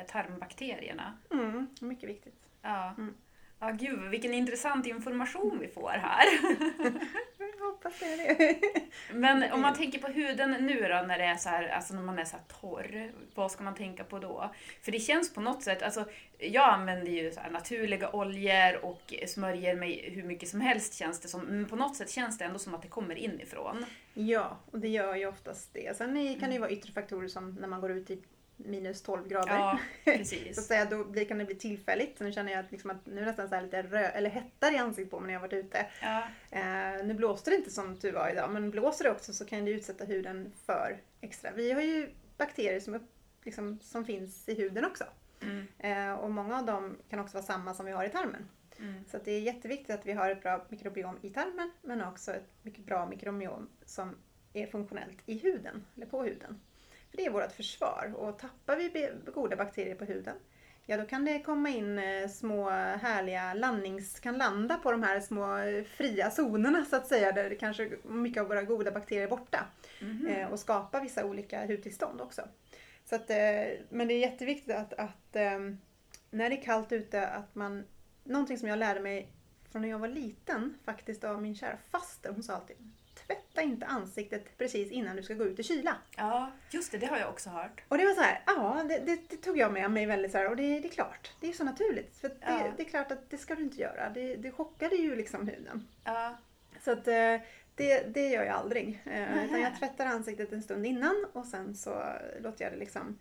[0.09, 1.19] tarmbakterierna.
[1.31, 2.51] Mm, mycket viktigt.
[2.63, 2.95] Ja.
[2.99, 3.15] Mm.
[3.61, 6.25] Ja, gud vilken intressant information vi får här.
[7.59, 8.61] Jag hoppas det är det.
[9.13, 12.03] Men om man tänker på huden nu då, när det är så här, alltså när
[12.03, 14.55] man är så här torr, vad ska man tänka på då?
[14.83, 16.05] För det känns på något sätt, alltså
[16.39, 21.41] jag använder ju naturliga oljor och smörjer mig hur mycket som helst känns det som,
[21.41, 23.85] men på något sätt känns det ändå som att det kommer inifrån.
[24.15, 25.97] Ja, och det gör ju oftast det.
[25.97, 28.23] Sen kan det ju vara yttre faktorer som när man går ut i
[28.59, 29.55] minus 12 grader.
[29.59, 30.67] Ja, Så att precis.
[30.67, 32.19] säga, då blir, kan det bli tillfälligt.
[32.19, 34.31] Så nu känner jag att, liksom att nu är det nästan så lite rö- eller
[34.31, 35.87] hettar i ansiktet på mig när jag har varit ute.
[36.03, 39.45] Ja, Eh, nu blåste det inte som tur var idag, men blåser det också så
[39.45, 41.51] kan det utsätta huden för extra.
[41.53, 43.03] Vi har ju bakterier som, upp,
[43.45, 45.05] liksom, som finns i huden också.
[45.43, 48.49] mm, Eh, och många av dem kan också vara samma som vi har i tarmen.
[48.79, 52.33] mm, Så det är jätteviktigt att vi har ett bra mikrobiom i tarmen men också
[52.33, 54.17] ett mycket bra mikrobiom som
[54.53, 56.61] är funktionellt i huden, eller på huden.
[57.11, 60.37] För det är vårt försvar och tappar vi goda bakterier på huden
[60.91, 64.21] Ja, då kan det komma in eh, små härliga landnings...
[64.21, 67.91] kan landa på de här små eh, fria zonerna så att säga, där det kanske
[68.05, 69.67] mycket av våra goda bakterier är borta.
[70.01, 70.27] mhm.
[70.27, 72.43] Eh, och skapa vissa olika hudtillstånd också.
[73.05, 73.29] Så att,
[73.89, 75.59] men det är jätteviktigt att, att eh,
[76.31, 77.85] när det är kallt ute att man...
[78.25, 79.33] Någonting som jag lärde mig
[79.71, 82.33] från när jag var liten faktiskt av min kära faster.
[82.33, 82.77] Hon sa alltid
[83.29, 85.97] tvätta inte ansiktet precis innan du ska gå ut i kyla.
[86.17, 87.83] Ja, just det, det har jag också hört.
[87.89, 90.39] Och det var så här, ja det, det, det tog jag med mig väldigt så
[90.39, 92.17] här, och det, det är klart, det är så naturligt.
[92.17, 92.73] För det, Ja.
[92.77, 94.11] det är klart att det ska du inte göra.
[94.11, 95.89] Det, det chockade ju liksom huden.
[96.05, 96.37] Ja,
[96.85, 97.37] Så att eh,
[97.75, 99.03] det, det gör jag aldrig.
[99.07, 99.45] Eh.
[99.45, 102.03] Utan jag tvättar ansiktet en stund innan och sen så
[102.41, 103.19] låter jag det liksom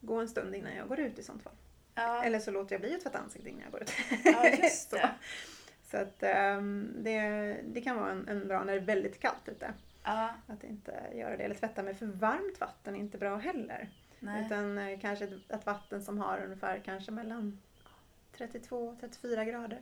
[0.00, 1.52] gå en stund innan jag går ut i sånt fall.
[1.94, 3.92] ja, Eller så låter jag bli att tvätta ansiktet innan jag går ut.
[4.24, 5.10] ja just det.
[5.90, 9.48] Så att ehm, det, det kan vara en, en bra när det är väldigt kallt
[9.48, 9.72] ute.
[10.04, 11.42] Ja, Att inte göra det.
[11.44, 13.88] Eller tvätta med för varmt vatten är inte bra heller.
[14.20, 14.46] nej.
[14.46, 17.58] Utan eh, kanske ett, ett vatten som har ungefär kanske mellan
[18.36, 19.80] 32-34 grader.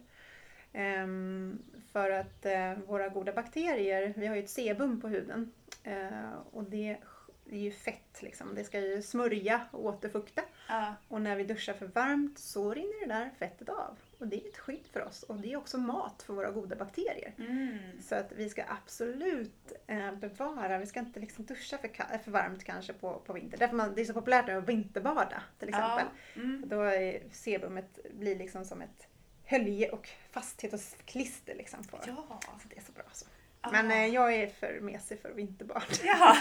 [0.73, 1.59] Ehm,
[1.93, 5.53] för att eh, våra goda bakterier, vi har ju ett sebum på huden.
[5.85, 6.97] Eh, och det
[7.51, 8.55] är ju fett liksom.
[8.55, 10.43] Det ska ju smörja och återfukta.
[10.69, 13.99] Ja, Och när vi duschar för varmt så rinner det där fettet av.
[14.19, 15.23] Och det är ett skydd för oss.
[15.23, 17.35] Och det är också mat för våra goda bakterier.
[17.39, 17.79] mm.
[18.03, 22.65] Så att vi ska absolut eh, bevara, vi ska inte liksom duscha för, för varmt
[22.65, 23.59] kanske på, på vintern.
[23.59, 26.05] Därför man, det är så populärt nu att vinterbada till exempel.
[26.35, 26.69] Ja, mm.
[26.69, 29.09] Då är sebumet blir liksom som ett
[29.45, 31.99] hölje och fasthet och klister liksom på.
[32.07, 32.41] Ja.
[32.63, 33.27] Så det är så bra så.
[33.73, 35.83] Men eh, jag är för mesig för vinterbad.
[36.05, 36.35] Jaha.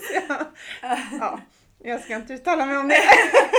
[0.00, 0.46] så jag,
[1.20, 1.40] ja,
[1.78, 2.94] jag ska inte uttala mig om det.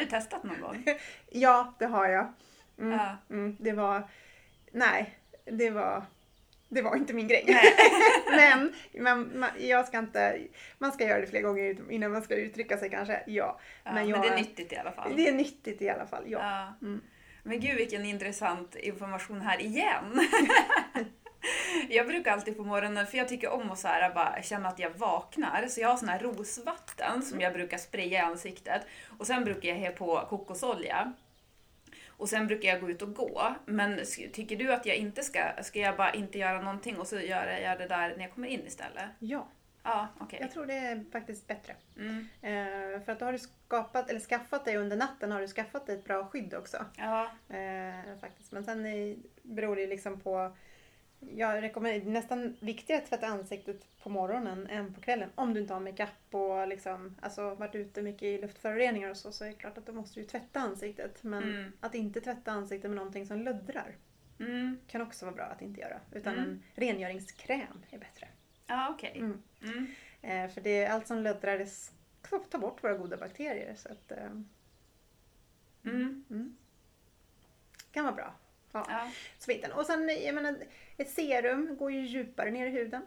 [0.00, 0.84] Du testat någon gång?
[1.30, 2.32] Ja, det har jag.
[2.78, 3.16] Mm, Ja.
[3.30, 4.08] mm, det var,
[4.72, 6.02] nej, det var,
[6.68, 7.44] det var inte min grej.
[8.36, 8.72] Men
[9.04, 10.38] man, man, jag ska inte,
[10.78, 13.12] man ska göra det fler gånger innan man ska uttrycka sig kanske.
[13.12, 15.16] Ja, Ja, Men men, jag- det är nyttigt i alla fall.
[15.16, 16.22] det är nyttigt i alla fall.
[16.26, 16.38] Ja.
[16.80, 16.86] Ja.
[16.86, 17.00] Mm.
[17.42, 20.20] Men gud vilken intressant information här igen.
[21.88, 24.78] jag brukar alltid på morgonen, för jag tycker om att så här, bara känna att
[24.78, 28.82] jag vaknar, så jag har sån här rosvatten som jag brukar spraya i ansiktet.
[29.18, 31.12] Och sen brukar jag ha på kokosolja.
[32.08, 33.54] Och sen brukar jag gå ut och gå.
[33.66, 34.00] Men
[34.32, 37.46] tycker du att jag inte ska, ska jag bara inte göra någonting och så gör
[37.46, 39.04] jag det där när jag kommer in istället?
[39.18, 39.48] ja,
[39.82, 40.38] Ja, okej.
[40.42, 41.74] jag tror det är faktiskt bättre.
[41.96, 42.28] Mm.
[42.42, 45.86] Eh, för att då har du skapat, eller skaffat dig under natten har du skaffat
[45.86, 46.84] dig ett bra skydd också.
[46.96, 48.52] Ja, Eh, faktiskt.
[48.52, 50.56] Men sen är, beror det liksom på
[51.20, 55.30] jag rekommenderar nästan viktigare att tvätta ansiktet på morgonen än på kvällen.
[55.34, 59.32] Om du inte har makeup och liksom, alltså, varit ute mycket i luftföroreningar och så,
[59.32, 61.22] så är det klart att då måste du tvätta ansiktet.
[61.22, 61.72] Men Mm.
[61.80, 63.96] att inte tvätta ansiktet med någonting som löddrar
[64.40, 64.78] mm.
[64.86, 66.00] kan också vara bra att inte göra.
[66.12, 66.44] Utan Mm.
[66.50, 68.28] en rengöringskräm är bättre.
[68.66, 69.12] ja okej.
[69.16, 69.42] Mm.
[69.62, 69.86] Mm.
[70.22, 73.74] Eh, för det, allt som löddrar det ska ta bort våra goda bakterier.
[73.74, 74.30] Så att, eh,
[75.84, 76.56] Mm.
[77.92, 78.34] kan vara bra.
[78.72, 78.86] Ja.
[78.88, 79.10] Ja.
[79.38, 79.72] Sviten.
[79.72, 80.56] Och sen, jag menar,
[81.00, 83.02] ett serum går ju djupare ner i huden.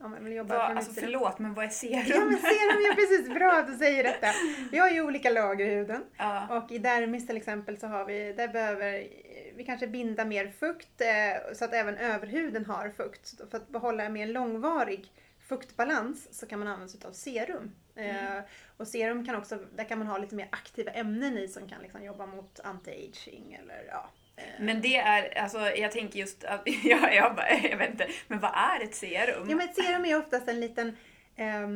[0.00, 1.10] Om man vill jobba från alltså utsidan.
[1.10, 2.04] förlåt, men vad är serum?
[2.06, 4.26] Ja men serum är precis bra att du säger detta.
[4.72, 6.04] Vi har ju olika lager i huden.
[6.16, 6.56] Ja.
[6.56, 9.08] Och i dermis till exempel så har vi, där behöver
[9.54, 13.50] vi kanske binda mer fukt eh, så att även överhuden har fukt.
[13.50, 17.74] För att behålla en mer långvarig fuktbalans så kan man använda sig av serum.
[17.94, 18.40] Eh,
[18.76, 21.82] och serum kan också, där kan man ha lite mer aktiva ämnen i som kan
[21.82, 24.10] liksom jobba mot anti-aging eller ja.
[24.58, 28.40] Men det är, alltså jag tänker just att, ja, jag, bara, jag vet inte, men
[28.40, 29.46] vad är ett serum?
[29.50, 30.96] Ja men ett serum är oftast en liten
[31.36, 31.68] eh,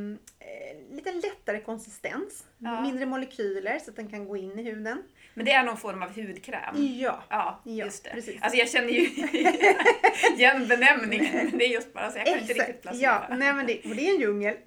[0.90, 2.80] lite lättare konsistens, Ja.
[2.80, 5.02] mindre molekyler så att den kan gå in i huden.
[5.34, 6.74] Men det är någon form av hudkräm.
[6.74, 8.10] Ja, Ja, Ja, just det.
[8.10, 8.42] precis.
[8.42, 9.00] Alltså jag känner ju
[10.36, 12.82] igen benämningen, men det är just bara så jag kan inte riktigt exakt.
[12.82, 13.26] placera.
[13.30, 14.56] Ja, nej men det, och det är en djungel.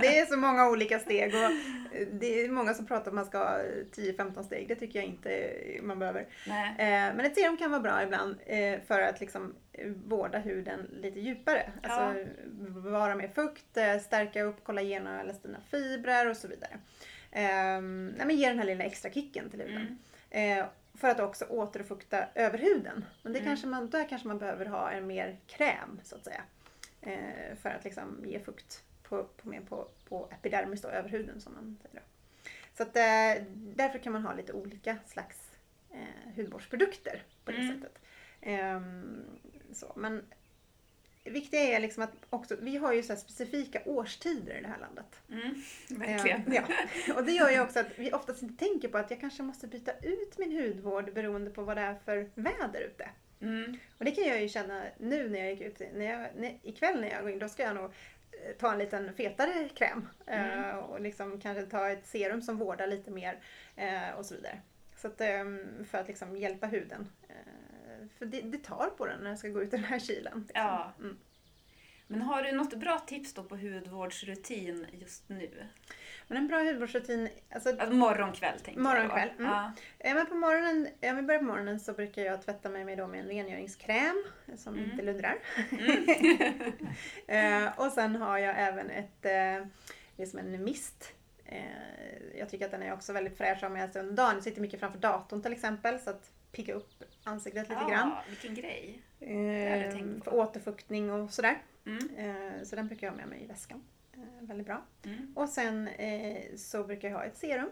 [0.00, 3.24] det är så många olika steg och eh, det är många som pratar om att
[3.24, 3.58] man ska ha
[3.96, 4.68] 10-15 steg.
[4.68, 5.50] Det tycker jag inte
[5.82, 6.26] man behöver.
[6.46, 6.68] Nej.
[6.78, 9.54] Eh, Men ett serum kan vara bra ibland eh, för att liksom
[10.06, 11.70] vårda huden lite djupare.
[11.82, 12.24] Alltså
[12.84, 16.78] bevara mer fukt, stärka upp kollagen och elastina fibrer och så vidare.
[17.30, 19.98] Ehm, nej, men ge den här lilla extra kicken till huden.
[20.30, 20.64] Eh,
[20.94, 23.04] För att också återfukta överhuden.
[23.22, 23.48] Men det Mm.
[23.50, 26.42] kanske man, där kanske man behöver ha en mer kräm så att säga.
[27.00, 31.78] Eh, För att liksom ge fukt på, på, på, på epidermis, då, överhuden som man
[31.82, 31.94] säger.
[31.94, 32.02] Då.
[32.76, 35.50] Så att, eh, därför kan man ha lite olika slags
[35.92, 37.76] eh, hudvårdsprodukter på det Mm.
[37.76, 37.98] sättet.
[38.40, 39.24] Ehm,
[39.72, 40.24] så, men
[41.24, 45.20] viktiga är liksom att också, vi har ju så specifika årstider i det här landet.
[45.30, 45.54] Mm,
[45.88, 46.40] verkligen.
[46.40, 47.14] Ehm, ja.
[47.14, 49.66] Och det gör ju också att vi oftast inte tänker på att jag kanske måste
[49.66, 53.08] byta ut min hudvård beroende på vad det är för väder ute.
[53.40, 53.78] Mm.
[53.98, 57.00] Och det kan jag ju känna nu när jag gick ut, när jag, när, ikväll
[57.00, 60.08] när jag går in, då ska jag nog eh, ta en liten fetare kräm.
[60.26, 60.64] Mm.
[60.64, 63.38] eh, och liksom kanske ta ett serum som vårdar lite mer
[63.76, 64.60] eh, och så vidare.
[64.96, 67.08] Så att, ehm, för att liksom hjälpa huden.
[68.18, 70.38] För det, det tar på den när den ska gå ut i den här kylan.
[70.40, 70.48] liksom.
[70.54, 70.92] Ja.
[70.98, 71.18] Mm.
[72.06, 75.50] Men har du något bra tips då på hudvårdsrutin just nu?
[76.28, 79.12] Men en bra hudvårdsrutin, alltså Alltså morgon, kväll tänkte Morgon, jag.
[79.12, 79.50] kväll, mm.
[79.52, 79.72] Ja.
[80.14, 83.06] Men på morgonen, om vi börjar på morgonen så brukar jag tvätta mig med, då
[83.06, 84.24] med en rengöringskräm
[84.56, 84.90] som Mm.
[84.90, 85.36] inte lundrar.
[87.26, 89.66] eh, och sen har jag även ett, eh,
[90.16, 91.12] det är som en mist.
[91.44, 94.34] Eh, jag tycker att den är också väldigt fräsch om jag äter under dagen.
[94.34, 98.12] Jag sitter mycket framför datorn till exempel så att pigga upp ansiktet lite Ja, grann.
[98.28, 99.02] Vilken grej.
[99.20, 101.62] Eh, för återfuktning och sådär.
[101.86, 102.10] Mm.
[102.16, 103.82] Eh, så den brukar jag ha med mig i väskan.
[104.12, 104.82] Eh, väldigt bra.
[105.04, 105.32] Mm.
[105.36, 107.70] Och sen eh, så brukar jag ha ett serum.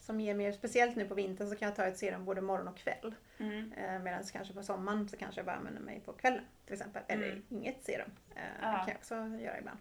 [0.00, 2.68] Som ger mer, speciellt nu på vintern så kan jag ta ett serum både morgon
[2.68, 3.14] och kväll.
[3.38, 3.72] Mm.
[3.72, 7.02] Eh, Medan kanske på sommaren så kanske jag bara använder mig på kvällen till exempel.
[7.08, 7.42] Eller Mm.
[7.48, 8.10] inget serum.
[8.36, 8.68] Eh, Ja.
[8.70, 9.78] Det kan jag också göra ibland.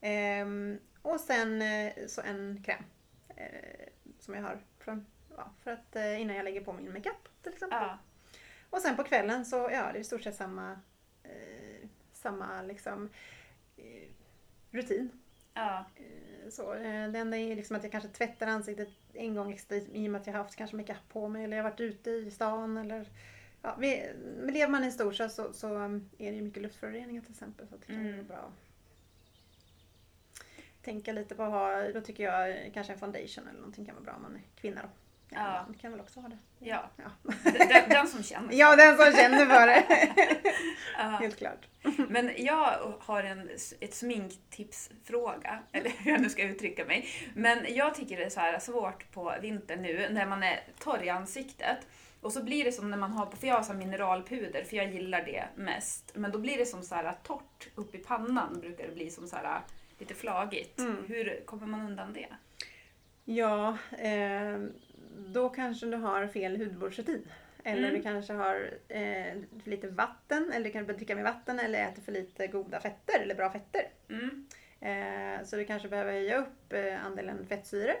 [0.00, 1.62] Ehm, och sen
[2.08, 2.82] så en kräm.
[4.18, 7.52] Som jag har från, ja, för att, eh, innan jag lägger på min makeup till
[7.52, 7.78] exempel.
[7.82, 7.98] Ja.
[8.70, 10.80] Och sen på kvällen så ja, det är i stort sett samma,
[11.22, 13.10] eh, samma liksom,
[13.76, 14.08] eh,
[14.70, 15.10] rutin.
[15.54, 15.84] Ja.
[15.96, 16.04] Eh,
[16.50, 20.06] Så, eh, det enda är liksom att jag kanske tvättar ansiktet en gång extra i
[20.08, 22.10] och med att jag har haft kanske makeup på mig eller jag har varit ute
[22.10, 23.08] i stan eller
[23.62, 24.10] ja, vi,
[24.42, 27.68] lever man i en storstad så, så um, är det ju mycket luftföroreningar till exempel
[27.68, 28.12] så det kan Mm.
[28.16, 28.52] vara bra
[30.82, 34.04] tänka lite på att ha, då tycker jag kanske en foundation eller någonting kan vara
[34.04, 34.88] bra om man är kvinna då.
[35.30, 35.64] Ja.
[35.66, 36.38] Man kan väl också ha det.
[36.58, 36.90] Ja.
[36.96, 37.32] Ja,
[37.68, 38.54] Den, den som känner.
[38.54, 39.84] ja den som känner för det.
[41.20, 41.68] Helt klart.
[42.08, 47.08] Men jag har en, ett sminktipsfråga, eller hur jag nu ska uttrycka mig.
[47.34, 51.02] Men jag tycker det är så här svårt på vintern nu när man är torr
[51.02, 51.78] i ansiktet.
[52.20, 54.76] Och så blir det som när man har på, för jag har så mineralpuder, för
[54.76, 56.12] jag gillar det mest.
[56.14, 59.26] Men då blir det som så här torrt upp i pannan, brukar det bli som
[59.26, 59.60] så här
[59.98, 60.78] lite flagigt.
[60.78, 61.04] Mm.
[61.06, 62.26] Hur kommer man undan det?
[63.24, 64.58] Ja, eh,
[65.16, 67.28] då kanske du har fel hudvårdsrutin.
[67.64, 67.94] Eller Mm.
[67.94, 71.88] du kanske har eh, för lite vatten, eller du kan börja dricka mer vatten eller
[71.88, 73.82] äter för lite goda fetter eller bra fetter.
[74.08, 74.46] Mm.
[74.80, 77.94] Eh, så du kanske behöver höja upp eh, andelen fettsyror.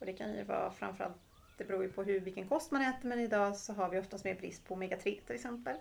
[0.00, 1.16] Och det kan ju vara framförallt,
[1.56, 4.24] det beror ju på hur, vilken kost man äter men idag så har vi oftast
[4.24, 5.76] mer brist på omega-3 till exempel.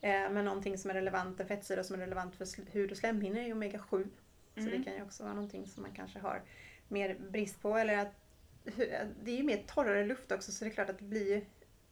[0.00, 3.38] Eh, men någonting som är relevant, en fettsyra som är relevant för hud och slemhinnor
[3.38, 4.06] är ju omega-7.
[4.54, 4.78] Så Mm.
[4.78, 6.42] det kan ju också vara någonting som man kanske har
[6.88, 7.76] mer brist på.
[7.76, 8.14] Eller att,
[9.22, 11.40] det är ju mer torrare luft också så det är klart att det blir ju,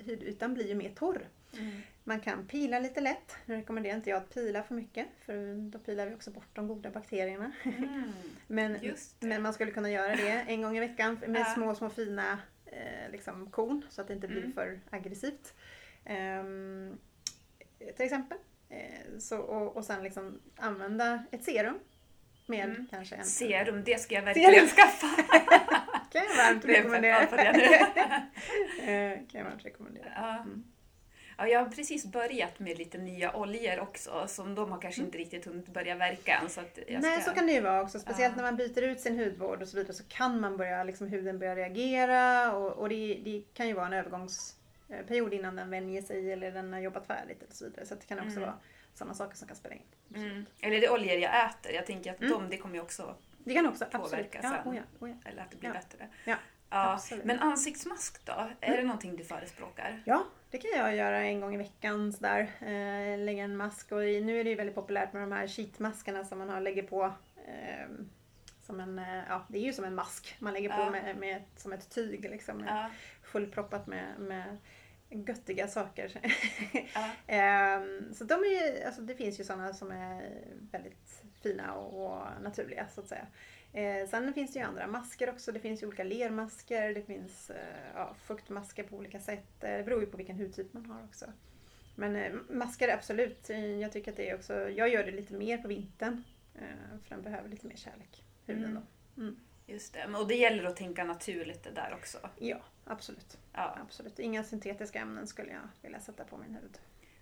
[0.04, 1.28] hudytan blir ju mer torr.
[1.58, 1.80] Mm.
[2.04, 3.36] Man kan pila lite lätt.
[3.46, 6.68] Nu rekommenderar inte jag att pila för mycket för då pilar vi också bort de
[6.68, 7.52] goda bakterierna.
[7.64, 8.02] Mm.
[8.46, 8.78] Men,
[9.20, 11.44] men man skulle kunna göra det en gång i veckan med Ja.
[11.54, 14.52] små, små fina eh, liksom, korn så att det inte blir Mm.
[14.52, 15.54] för aggressivt.
[16.04, 16.98] Ehm,
[17.96, 18.38] till exempel.
[18.68, 21.78] Eh, så, och, och sen liksom använda ett serum
[22.46, 22.86] med Mm.
[22.90, 23.24] kanske en...
[23.24, 24.68] Serum, det ska jag verkligen Serum.
[24.68, 25.06] skaffa.
[26.16, 27.26] kan jag varmt rekommendera.
[27.26, 27.62] på det nu.
[28.92, 30.12] Eh, kan jag varmt rekommendera.
[30.16, 30.34] Ja.
[30.38, 30.64] Mm.
[31.38, 35.18] Ja, jag har precis börjat med lite nya oljor också, som de har kanske inte
[35.18, 36.48] riktigt hunnit börja verka än.
[36.50, 37.00] Så att jag Mm.
[37.00, 37.30] Nej, ska...
[37.30, 37.98] så kan det ju vara också.
[38.00, 38.42] Speciellt Ja.
[38.42, 41.38] när man byter ut sin hudvård och så vidare så kan man börja, liksom, huden
[41.38, 46.32] börja reagera och, och det, det kan ju vara en övergångsperiod innan den vänjer sig
[46.32, 47.86] eller den har jobbat färdigt och så vidare.
[47.86, 48.42] Så det kan också Mm.
[48.42, 48.54] vara
[48.94, 49.82] sådana saker som kan spela in.
[50.14, 50.46] Mm.
[50.60, 51.72] Eller det oljor jag äter.
[51.72, 52.32] Jag tänker att Mm.
[52.32, 53.14] de, det kommer ju också,
[53.46, 54.34] Det kan också Påverka absolut.
[54.42, 54.72] Ja, sen.
[54.72, 55.30] oh ja, oh ja.
[55.30, 56.08] eller att det blir bättre.
[56.24, 56.36] Ja.
[57.24, 58.50] Men ansiktsmask då?
[58.60, 60.02] Är det någonting du förespråkar?
[60.04, 62.40] Ja, det kan jag göra en gång i veckan sådär.
[62.60, 65.46] Eh, lägga en mask och i, nu är det ju väldigt populärt med de här
[65.48, 67.04] sheetmaskerna som man har, lägger på.
[67.46, 67.86] Eh,
[68.62, 70.90] som en, eh, ja, det är ju som en mask man lägger på Ja.
[70.90, 72.58] med, med, som ett tyg liksom.
[72.58, 72.90] med- Ja.
[73.22, 74.56] Fullproppat med, med
[75.10, 76.20] göttiga saker.
[76.94, 77.10] Ja.
[77.26, 80.30] Ehm, så de är ju, alltså det finns ju sådana som är
[80.72, 83.26] väldigt fina och, naturliga så att säga.
[83.72, 85.52] Eh, sen finns det ju andra masker också.
[85.52, 89.64] Det finns ju olika lermasker, det finns eh, ja, fuktmasker på olika sätt.
[89.64, 91.26] Eh, Det beror ju på vilken hudtyp man har också.
[91.94, 93.50] Men eh, masker absolut.
[93.50, 96.24] Eh, Jag tycker att det är också, jag gör det lite mer på vintern.
[96.54, 98.74] Eh, för den behöver lite mer kärlek, huden Mm.
[99.14, 99.22] då.
[99.22, 99.36] Mm.
[99.66, 100.06] Just det.
[100.18, 102.18] Och det gäller att tänka naturligt det där också.
[102.38, 103.38] Ja, absolut.
[103.52, 103.78] Ja.
[103.82, 104.18] absolut.
[104.18, 106.78] Inga syntetiska ämnen skulle jag vilja sätta på min hud.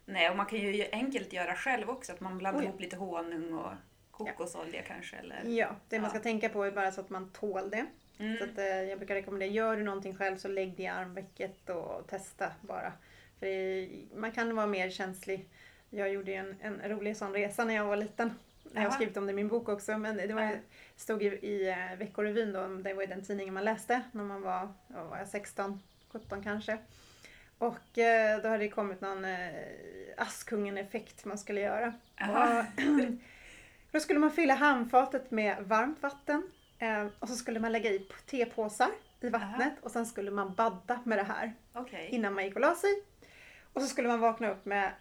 [0.06, 2.12] Nej, och man kan ju enkelt göra själv också.
[2.12, 2.68] Att man blandar Oh ja.
[2.68, 3.72] ihop lite honung och
[4.18, 5.16] kokosolja kanske.
[5.16, 5.44] Eller...
[5.44, 7.86] Ja, det man ska tänka på är bara så att man tål det.
[8.18, 8.38] Mm.
[8.38, 11.70] Så att, eh, jag brukar rekommendera, gör du någonting själv så lägg det i armvecket
[11.70, 12.92] och testa bara.
[13.38, 15.48] För det, man kan vara mer känslig.
[15.90, 18.34] Jag gjorde ju en, en rolig sån resa när jag var liten.
[18.72, 18.94] Jag har Jaha.
[18.94, 19.98] skrivit om det i min bok också.
[19.98, 20.58] Men det var,
[20.96, 22.66] stod ju i eh, Veckorevyn då.
[22.66, 26.78] Det var ju den tidningen man läste när man var, var jag, 16, 17 kanske.
[27.58, 29.48] Och eh, då hade det kommit någon eh,
[30.16, 31.94] Askungen-effekt man skulle göra.
[33.94, 33.98] Aha.
[33.98, 36.42] Då skulle man fylla handfatet med varmt vatten
[36.78, 38.90] eh, och så skulle man lägga i tepåsar
[39.20, 42.08] i vattnet och sen skulle man badda med det här Okej.
[42.10, 42.90] innan man gick och la sig.
[43.72, 44.92] Och så skulle man vakna upp med,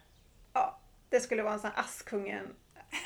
[0.52, 0.78] ja,
[1.08, 2.54] det skulle vara en sån Askungen,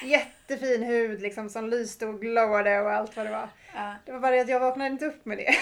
[0.05, 3.49] jättefin hud liksom som lyste och glowade och allt vad det var.
[3.75, 3.95] Ja.
[4.05, 5.55] Det var bara det att jag vaknade inte upp med det.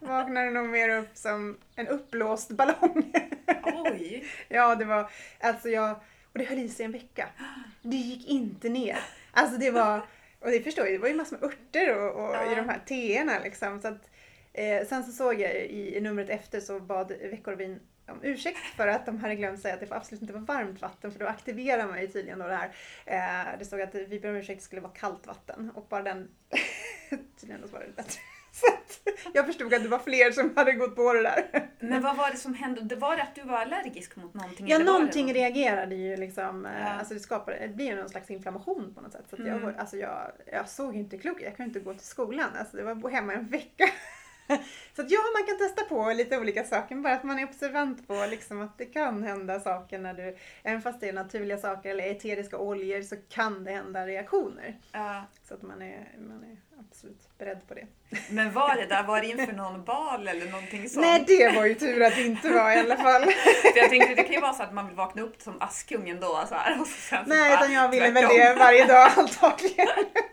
[0.00, 3.12] jag vaknade nog mer upp som en uppblåst ballong.
[3.64, 4.24] Oj!
[4.48, 5.10] Ja, det var,
[5.40, 6.00] alltså jag,
[6.36, 7.28] och det höll i sig en vecka.
[7.82, 8.98] Det gick inte ner.
[9.32, 10.06] Alltså det var,
[10.40, 12.52] och det förstår jag, det var ju massor med örter och, och Ja.
[12.52, 13.80] i de här teerna liksom.
[13.80, 14.10] Så att,
[14.52, 18.88] eh, sen så såg jag i, i numret efter så bad Veckorevyn om ursäkt för
[18.88, 21.26] att de hade glömt säga att det får absolut inte vara varmt vatten för då
[21.26, 22.70] aktiverar man ju tydligen då det här.
[23.04, 26.28] Eh, det stod att vi ber om ursäkt skulle vara kallt vatten och bara den
[27.40, 28.20] tydligen då svarade det bättre.
[28.60, 28.66] Så
[29.32, 31.68] jag förstod att det var fler som hade gått på det där.
[31.80, 32.80] Men vad var det som hände?
[32.80, 34.68] Det var det att du var allergisk mot någonting?
[34.68, 36.66] Ja, någonting reagerade ju liksom.
[36.66, 36.86] eh, Ja.
[36.88, 39.24] Alltså det skapade, det blir ju någon slags inflammation på något sätt.
[39.30, 39.62] Så jag, Mm.
[39.62, 42.50] var- alltså jag, jag såg inte klok Jag kunde inte gå till skolan.
[42.58, 43.84] Alltså det var hemma en vecka.
[44.96, 46.94] Så att ja, man kan testa på lite olika saker.
[46.96, 50.82] Bara att man är observant på liksom att det kan hända saker när du, även
[50.82, 54.78] fast det är naturliga saker eller eteriska oljor så kan det hända reaktioner.
[54.92, 55.24] Ja.
[55.48, 57.86] Så att man är, man är absolut beredd på det.
[58.30, 61.06] Men var det där, var det inför någon bal eller någonting sånt?
[61.06, 63.22] Nej, det var ju tur att det inte var i alla fall.
[63.72, 66.20] För jag tänkte det kan ju vara så att man vill vakna upp som Askungen
[66.20, 68.86] då så här, och så sen så Nej, bara, utan jag ville väl det varje
[68.86, 69.86] dag antagligen.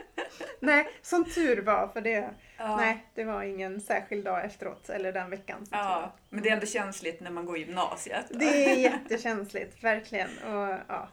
[0.59, 2.29] Nej, som tur var för det.
[2.57, 2.77] Ja.
[2.77, 5.65] Nej, det var ingen särskild dag efteråt, eller den veckan.
[5.71, 8.25] Ja, men det är ändå känsligt när man går gymnasiet.
[8.29, 10.29] Det är jättekänsligt, verkligen.
[10.37, 11.09] Och ja,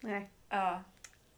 [0.00, 0.82] nej, Ja.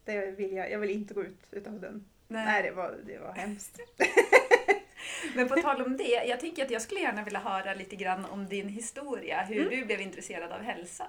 [0.05, 0.71] det vill jag.
[0.71, 2.05] Jag vill inte gå ut utav den.
[2.31, 2.45] Nej.
[2.45, 3.79] Nej, det var, det var hemskt.
[5.35, 8.25] Men på tal om det, jag tänker att jag skulle gärna vilja höra lite grann
[8.25, 9.69] om din historia, hur Mm.
[9.69, 11.07] du blev intresserad av hälsa.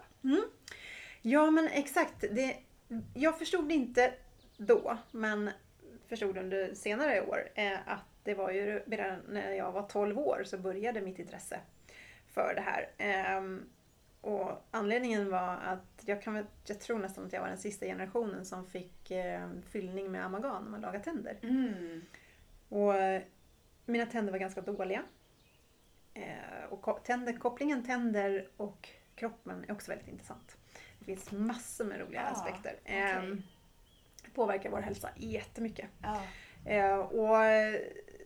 [1.22, 2.20] Ja, men exakt.
[2.20, 2.56] Det,
[3.14, 4.12] jag förstod inte
[4.56, 5.50] då, men
[6.08, 10.42] förstod under senare år eh, att det var ju redan när jag var 12 år
[10.44, 11.60] så började mitt intresse
[12.34, 12.88] för det här.
[12.98, 13.64] Ehm,
[14.20, 18.44] och anledningen var att jag, kan, jag tror nästan att jag var den sista generationen
[18.44, 21.36] som fick eh, fyllning med amalgam när man lagar tänder.
[21.42, 22.00] Mm.
[22.68, 23.22] Och eh,
[23.84, 25.02] mina tänder var ganska dåliga.
[26.14, 30.56] Eh, och tänder, kopplingen tänder och kroppen är också väldigt intressant.
[30.98, 32.74] Det finns massor med roliga Ah, aspekter.
[32.82, 33.00] okej.
[33.02, 33.34] Eh,
[34.34, 35.86] påverkar vår hälsa jättemycket.
[36.02, 36.22] Ja.
[36.64, 37.80] Eh, och eh,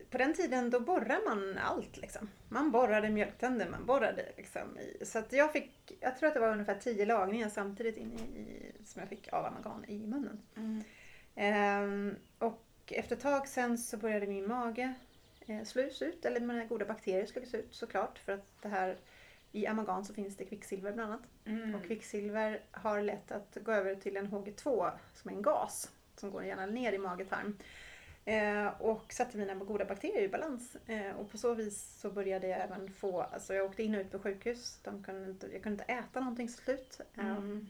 [0.09, 2.29] på den tiden då borrar man allt liksom.
[2.55, 5.05] Man borrade mjölktänder, man borrade liksom i.
[5.05, 8.71] Så att jag fick, jag tror att det var ungefär tio lagningar samtidigt in i,
[8.85, 10.41] som jag fick av amalgam i munnen.
[10.55, 10.83] Mm.
[11.35, 14.93] Ehm, och efter ett tag sen så började min mage
[15.47, 18.19] eh, slås ut, eller mina goda bakterier slås ut såklart.
[18.19, 18.97] För att det här,
[19.51, 21.27] i amalgam så finns det kvicksilver bland annat.
[21.45, 21.75] Mm.
[21.75, 26.31] Och kvicksilver har lätt att gå över till en HG2 som är en gas som
[26.31, 27.57] går gärna ner i magetarm.
[28.25, 30.77] Eh, och satte mina goda bakterier i balans.
[30.87, 34.01] Eh, och på så vis så började jag även få, alltså jag åkte in och
[34.01, 34.79] ut på sjukhus.
[34.83, 37.01] De kunde inte, jag kunde inte äta någonting till slut.
[37.15, 37.31] Mm.
[37.31, 37.69] Ehm,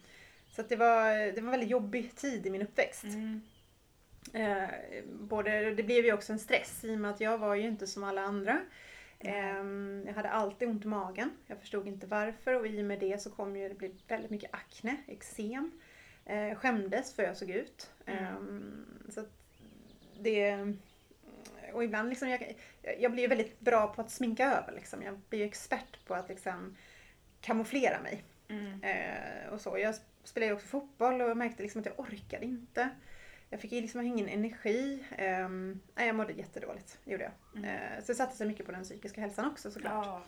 [0.52, 3.04] så det, var, det var en väldigt jobbig tid i min uppväxt.
[3.04, 3.42] Mm.
[4.34, 4.70] Eh,
[5.06, 7.88] både, det blev ju också en stress i och med att jag var ju inte
[7.88, 8.62] som alla andra.
[9.20, 11.32] Ehm, jag hade alltid ont i magen.
[11.48, 14.32] Jag förstod inte varför och i och med det så kom ju det bli väldigt
[14.32, 15.72] mycket akne, eksem.
[16.26, 17.92] Eh, skämdes för jag såg ut.
[18.06, 18.24] Mm.
[18.24, 19.45] Ehm, så att
[20.26, 20.74] det,
[21.74, 22.56] och ibland liksom, jag,
[23.00, 24.72] jag blir väldigt bra på att sminka över.
[24.72, 25.04] Liksom.
[25.04, 26.76] Jag blir ju expert på att liksom
[27.42, 28.24] kamouflera mig.
[28.48, 28.84] Mm.
[28.84, 29.78] Eh, och så.
[29.78, 32.90] Jag spelade ju också fotboll och jag märkte liksom att jag orkade inte.
[33.50, 35.04] jag fick liksom ingen energi.
[35.20, 37.34] Um, nej, jag mådde jättedåligt, gjorde jag.
[37.56, 37.76] Mm.
[37.76, 40.06] Eh, så det satte sig mycket på den psykiska hälsan också såklart.
[40.06, 40.22] Ja.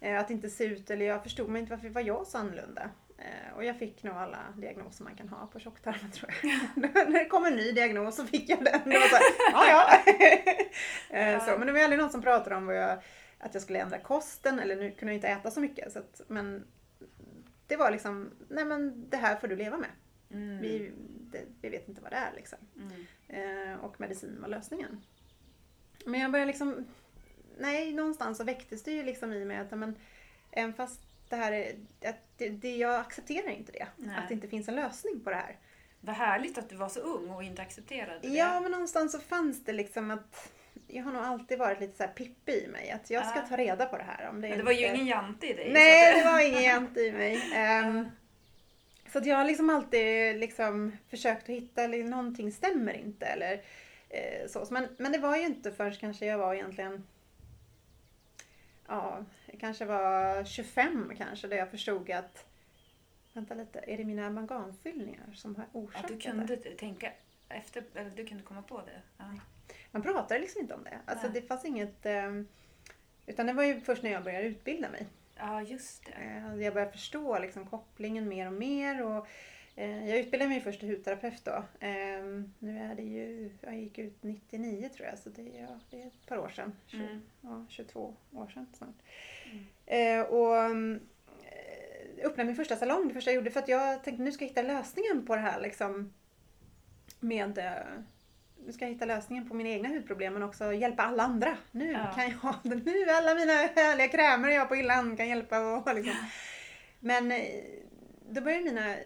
[0.00, 2.90] Eh, att inte se ut, eller jag förstod mig inte varför var jag så annorlunda.
[3.24, 6.50] Eh, och jag fick nog alla diagnoser man kan ha på tjocktarmen tror jag.
[7.10, 8.80] När det kom en ny diagnos så fick jag den.
[8.84, 9.24] Det var så här,
[9.70, 9.98] ja.
[11.18, 13.02] Eh, så, men det var aldrig någon som pratade om jag,
[13.38, 15.92] att jag skulle ändra kosten, eller nu kunde jag inte äta så mycket.
[15.92, 16.66] Så att, men
[17.66, 19.90] det var liksom, nej men det här får du leva med.
[20.30, 20.58] Mm.
[20.58, 20.92] Vi,
[21.32, 22.58] det, vi vet inte vad det är liksom.
[22.76, 23.06] Mm.
[23.28, 25.00] Eh, och medicin var lösningen.
[26.06, 26.86] Men jag började liksom,
[27.58, 29.96] nej någonstans så väcktes det ju liksom i mig att men,
[30.50, 31.74] även fast det här är,
[32.04, 33.86] att det, det, jag accepterar inte det.
[33.96, 34.16] Nej.
[34.18, 35.56] Att det inte finns en lösning på det här.
[36.00, 38.28] Vad härligt att du var så ung och inte accepterade det.
[38.28, 40.52] Ja men någonstans så fanns det liksom att
[40.86, 42.90] jag har nog alltid varit lite så här Pippi i mig.
[42.90, 44.28] Att jag ska ta reda på det här.
[44.28, 45.72] Om det Men det var ju inte- ingen jante i dig.
[45.72, 47.52] Nej, att det var ingen jante i mig.
[47.54, 48.08] Ehm,
[49.12, 53.52] så att jag har liksom alltid liksom försökt att hitta, eller någonting stämmer inte eller
[54.08, 54.66] eh, så.
[54.70, 57.06] Men, men det var ju inte förrän kanske jag var egentligen,
[58.92, 62.46] ja, jag kanske var 25 kanske, där jag förstod att,
[63.32, 66.20] vänta lite, är det mina manganfyllningar som har orsakat du det?
[66.20, 67.12] kunde tänka
[67.48, 69.02] efter, eller du kunde komma på det.
[69.18, 69.24] Ja.
[69.90, 70.98] Man pratade liksom inte om det.
[71.06, 71.40] Alltså Nej.
[71.40, 72.48] det fanns inget, ehm,
[73.26, 75.06] utan det var ju först när jag började utbilda mig.
[75.36, 76.12] ja, just det.
[76.12, 79.02] Eh, Jag började förstå liksom kopplingen mer och mer.
[79.04, 79.26] Och,
[79.76, 81.64] eh, jag utbildade mig först till hudterapeut då.
[81.86, 82.22] Eh,
[82.58, 83.02] nu är det
[83.60, 86.48] jag gick ut 99 tror jag, så det är, ja, det är ett par år
[86.48, 86.72] sedan.
[86.86, 87.22] 20, Mm.
[87.40, 88.94] ja, 22 år sedan snart.
[89.86, 90.20] Mm.
[90.20, 91.00] Eh, och mm,
[91.42, 94.44] eh, öppnade min första salong, det första jag gjorde, för att jag tänkte nu ska
[94.44, 96.12] jag hitta lösningen på det här liksom
[97.20, 97.72] med eh,
[98.66, 101.56] nu ska jag hitta lösningen på mina egna hudproblem men också hjälpa alla andra.
[101.70, 102.12] Nu Ja.
[102.14, 106.14] kan jag, nu alla mina härliga krämer jag har på hyllan kan hjälpa och liksom.
[107.00, 107.46] Men eh,
[108.30, 108.96] då började mina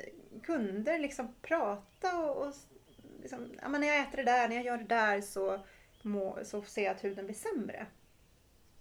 [0.42, 2.54] kunder liksom prata och, och
[3.26, 5.64] liksom, ja, men när jag äter det där, när jag gör det där så,
[6.02, 7.86] må, så ser jag att huden blir sämre.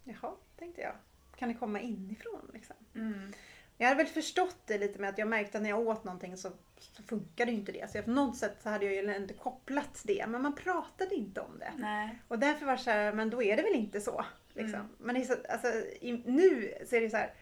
[0.03, 0.93] Jaha, tänkte jag.
[1.35, 2.75] Kan det komma inifrån liksom?
[2.95, 3.33] Mm.
[3.77, 6.37] Jag hade väl förstått det lite med att jag märkte att när jag åt någonting
[6.37, 7.91] så, så funkade ju inte det.
[7.91, 10.25] Så jag, på något sätt så hade jag ju inte kopplat det.
[10.27, 11.71] Men man pratade inte om det.
[11.77, 12.19] Nej.
[12.27, 14.25] Och därför var det så här, men då är det väl inte så.
[14.53, 14.79] Liksom.
[14.79, 14.95] Mm.
[14.99, 15.67] Men så, alltså,
[16.01, 17.33] i, nu så är det så här,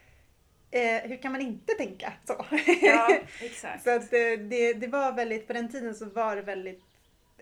[0.70, 2.46] eh, hur kan man inte tänka så?
[2.82, 3.84] Ja, exakt.
[3.84, 6.82] så att eh, det, det var väldigt, på den tiden så var det väldigt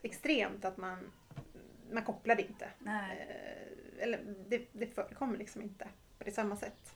[0.02, 1.12] extremt att man,
[1.92, 2.68] man kopplade inte.
[2.78, 3.26] Nej.
[3.28, 5.88] Eh, eller det, det förekommer liksom inte
[6.18, 6.94] på det samma sätt.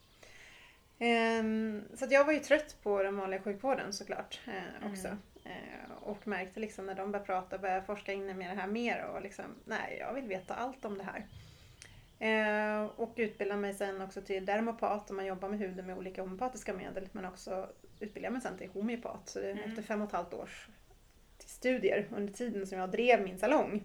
[0.98, 5.08] Ehm, så jag var ju trött på den vanliga sjukvården såklart eh, också.
[5.08, 5.18] Mm.
[6.00, 9.04] Och märkte liksom när de började prata och började forska in med det här mer
[9.04, 11.26] och liksom, nej jag vill veta allt om det här.
[12.96, 16.74] Och utbildade mig sen också till dermopat och man jobbar med huden med olika homeopatiska
[16.74, 17.68] medel men också
[18.00, 19.28] utbildade mig sen till homeopat.
[19.28, 19.64] Så det, Mm.
[19.70, 20.68] efter fem och ett halvt års
[21.66, 23.84] studier under tiden som jag drev min salong.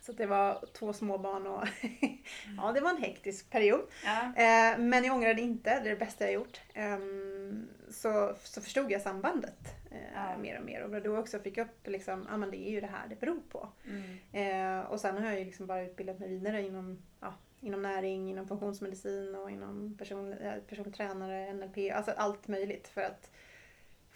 [0.00, 1.64] Så det var två små barn och
[2.56, 3.80] ja, det var en hektisk period.
[4.04, 4.22] Ja.
[4.22, 6.60] Eh, men jag ångrade inte, det är det bästa jag gjort.
[6.74, 10.38] Ehm, så, så förstod jag sambandet eh, Ja.
[10.38, 10.82] mer och mer.
[10.82, 13.40] Och då också fick jag upp liksom, men det är ju det här det beror
[13.48, 13.68] på.
[13.84, 14.80] Mm.
[14.80, 18.30] Eh, och sen har jag ju liksom bara utbildat mig vidare inom, ja, inom näring,
[18.30, 20.34] inom funktionsmedicin och inom person,
[20.68, 23.30] personlig tränare, NLP, alltså allt möjligt för att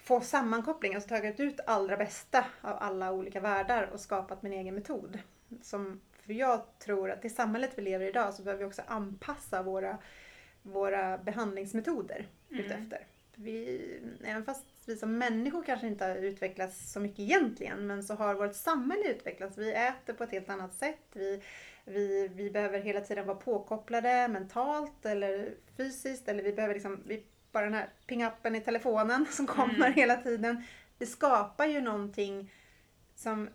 [0.03, 4.75] få sammankoppling, alltså tagit ut allra bästa av alla olika världar och skapat min egen
[4.75, 5.19] metod.
[5.61, 8.81] Som, för jag tror att i samhället vi lever i idag så behöver vi också
[8.87, 9.97] anpassa våra,
[10.61, 12.65] våra behandlingsmetoder Mm.
[12.65, 13.05] utefter.
[13.35, 13.81] Vi,
[14.23, 18.35] även fast vi som människor kanske inte har utvecklats så mycket egentligen men så har
[18.35, 19.57] vårt samhälle utvecklats.
[19.57, 20.99] Vi äter på ett helt annat sätt.
[21.13, 21.41] Vi,
[21.85, 26.27] vi, vi behöver hela tiden vara påkopplade mentalt eller fysiskt.
[26.27, 29.93] Eller vi behöver liksom, vi, bara den här pingappen i telefonen som kommer Mm.
[29.93, 30.63] hela tiden.
[30.97, 32.51] Det skapar ju någonting
[33.15, 33.49] som,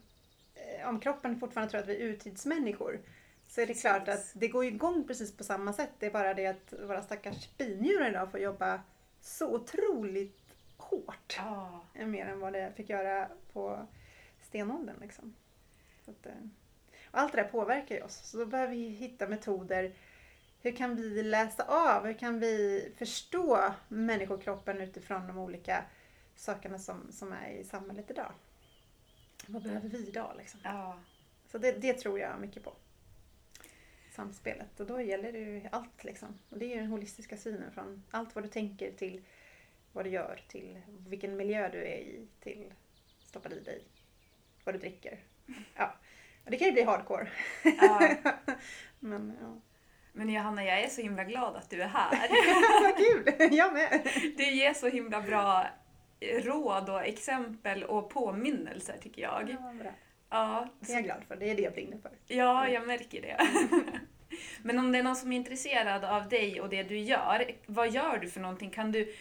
[0.55, 3.01] eh, om kroppen fortfarande tror att vi är urtidsmänniskor,
[3.49, 3.83] så är det Precis.
[3.83, 5.91] klart att det går igång precis på samma sätt.
[5.99, 8.81] Det är bara det att våra stackars binjurar idag får jobba
[9.21, 10.41] så otroligt
[10.77, 11.35] hårt.
[11.39, 11.85] Ja.
[11.95, 13.87] Mer än vad det fick göra på
[14.43, 14.97] stenåldern.
[15.01, 15.35] Liksom.
[16.07, 16.33] Att, eh,
[17.11, 18.17] och allt det där påverkar ju oss.
[18.31, 19.93] Så då behöver vi hitta metoder.
[20.67, 22.07] Hur kan vi läsa av?
[22.07, 25.85] Hur kan vi förstå människokroppen utifrån de olika
[26.35, 28.33] sakerna som, som är i samhället idag?
[29.47, 30.33] Vad behöver vi idag?
[30.39, 30.61] Liksom?
[30.64, 31.01] Ja.
[31.47, 32.73] Så det, det tror jag mycket på.
[34.11, 34.81] Samspelet.
[34.81, 36.39] Och då gäller det ju allt liksom.
[36.51, 39.23] Och det är ju den holistiska synen från allt vad du tänker till
[39.93, 42.73] vad du gör till vilken miljö du är i till
[43.25, 43.83] stoppar i dig
[44.64, 45.19] vad du dricker.
[45.77, 45.95] Ja.
[46.45, 47.29] Och det kan ju bli hardcore.
[47.64, 48.17] Ja.
[49.01, 49.61] Men ja.
[50.17, 52.29] Men Johanna, jag är så himla glad att du är här.
[52.83, 53.49] Vad kul!
[53.57, 54.09] Jag med.
[54.37, 55.67] Du ger så himla bra
[56.21, 59.51] råd och exempel och påminnelser tycker jag.
[59.51, 59.91] Ja, bra.
[60.31, 61.37] Ja, Det är jag glad för.
[61.37, 62.11] Det är det jag brinner för.
[62.27, 63.37] ja, jag märker det.
[64.62, 67.91] Men om det är någon som är intresserad av dig och det du gör, vad
[67.91, 68.71] gör du för någonting?
[68.71, 69.14] Kan du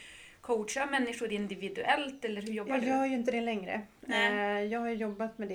[0.45, 2.87] coacha människor individuellt eller hur jobbar Jag du?
[2.87, 3.81] gör ju inte det längre.
[4.01, 4.61] Nej.
[4.61, 5.53] Eh, Jag har jobbat med det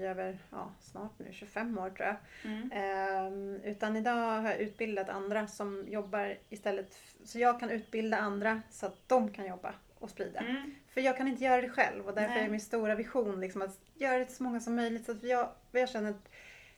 [0.00, 2.16] i över, ja, snart nu 25 år tror jag.
[2.52, 2.70] Mm.
[2.72, 6.98] Ehm, utan idag har jag utbildat andra som jobbar istället.
[7.24, 10.40] Så jag kan utbilda andra så att de kan jobba och sprida.
[10.40, 10.74] Mm.
[10.94, 12.44] För jag kan inte göra det själv och därför Nej.
[12.44, 15.04] är min stora vision liksom att göra det till så många som möjligt.
[15.06, 16.28] Så att jag, jag känner att,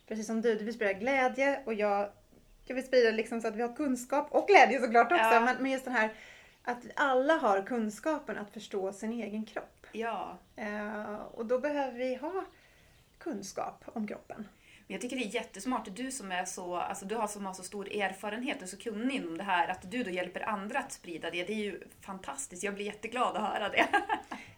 [0.08, 2.08] precis som du, du vill sprida glädje och jag,
[2.64, 5.24] jag vill sprida liksom så att vi har kunskap och glädje såklart också.
[5.24, 5.40] Ja.
[5.40, 6.10] Men, men just den här
[6.64, 9.86] att alla har kunskapen att förstå sin egen kropp.
[9.92, 12.44] Ja, Eh, och då behöver vi ha
[13.18, 14.48] kunskap om kroppen.
[14.86, 17.54] Men jag tycker det är jättesmart, du som är så, alltså du har som har
[17.54, 20.92] så stor erfarenhet och så kunnig inom det här, att du då hjälper andra att
[20.92, 21.44] sprida det.
[21.44, 23.86] Det är ju fantastiskt, jag blir jätteglad att höra det.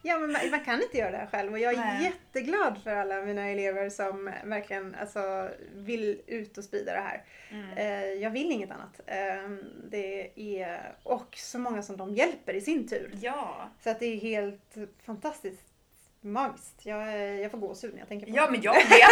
[0.03, 2.05] Ja, men man, man kan inte göra det här själv och jag är Nej.
[2.05, 7.24] jätteglad för alla mina elever som verkligen alltså, vill ut och sprida det här.
[7.51, 7.70] Mm.
[7.79, 9.01] Eh, jag vill inget annat.
[9.07, 9.51] Eh,
[9.91, 13.11] det är, och så många som de hjälper i sin tur.
[13.20, 15.76] Ja, Så att det är helt fantastiskt
[16.21, 16.87] magiskt.
[16.87, 18.53] Jag, jag får gåshud när jag tänker på ja det.
[18.53, 19.09] men jag med.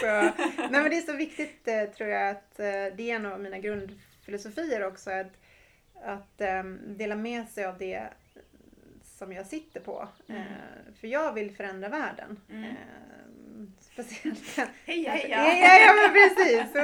[0.00, 3.26] Så, nej men det är så viktigt eh, tror jag att eh, det är en
[3.26, 5.10] av mina grundfilosofier också.
[5.10, 5.32] Att,
[6.04, 8.08] att eh, dela med sig av det
[9.04, 10.08] som jag sitter på.
[10.28, 10.42] Mm.
[10.42, 12.40] Eh, för jag vill förändra världen.
[12.50, 12.74] Mm.
[13.80, 14.56] Speciellt
[14.86, 15.44] Heja Alltså, heja!
[15.44, 16.72] Ja, ja, men precis.
[16.72, 16.82] Så,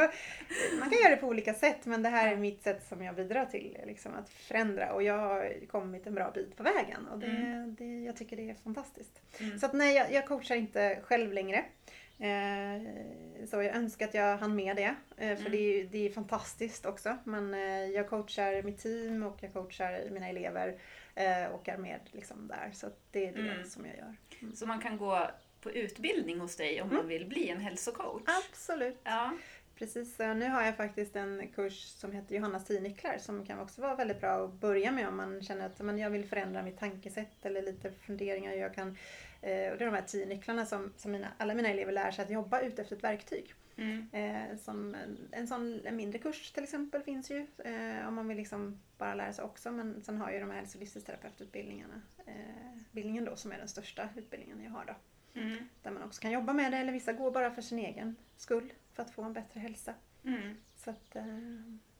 [0.81, 3.15] man kan göra det på olika sätt men det här är mitt sätt som jag
[3.15, 7.19] bidrar till liksom, att förändra och jag har kommit en bra bit på vägen och
[7.19, 7.75] det, Mm.
[7.79, 9.21] det, jag tycker det är fantastiskt.
[9.41, 9.59] Mm.
[9.59, 11.65] Så att nej, jag, jag coachar inte själv längre.
[12.19, 12.83] Eh,
[13.51, 15.53] så jag önskar att jag hann med det eh, för Mm.
[15.53, 17.17] det, är, det är fantastiskt också.
[17.25, 20.79] Men eh, jag coachar mitt team och jag coachar mina elever
[21.15, 22.71] eh, och är med liksom, där.
[22.75, 23.65] Så det är det Mm.
[23.65, 24.15] som jag gör.
[24.55, 25.31] Så man kan gå
[25.67, 28.23] på utbildning hos dig om man vill bli en hälsocoach?
[28.27, 29.01] Absolut.
[29.05, 29.33] Ja.
[29.75, 33.83] Precis, nu har jag faktiskt en kurs som heter Johannas 10 nycklar som kan också
[33.83, 36.79] vara väldigt bra att börja med om man känner att men jag vill förändra mitt
[36.79, 38.89] tankesätt eller lite funderingar jag kan.
[39.43, 42.11] Eh, och det är de här 10 nycklarna som, som mina, alla mina elever lär
[42.11, 43.55] sig att jobba ut efter ett verktyg.
[43.77, 44.09] Mm.
[44.13, 44.97] Eh, som
[45.31, 49.15] en, sån en mindre kurs till exempel finns ju eh, om man vill liksom bara
[49.15, 49.73] lära sig också.
[49.73, 53.69] Men sen har ju de här hälso och livsstilsterapeututbildningarna, eh, utbildningen då som är den
[53.69, 54.95] största utbildningen jag har då.
[55.37, 55.57] Mm.
[55.83, 58.73] Där man också kan jobba med det eller vissa går bara för sin egen skull
[58.95, 59.95] för att få en bättre hälsa.
[60.25, 60.57] Mm.
[60.77, 61.25] Så att, eh,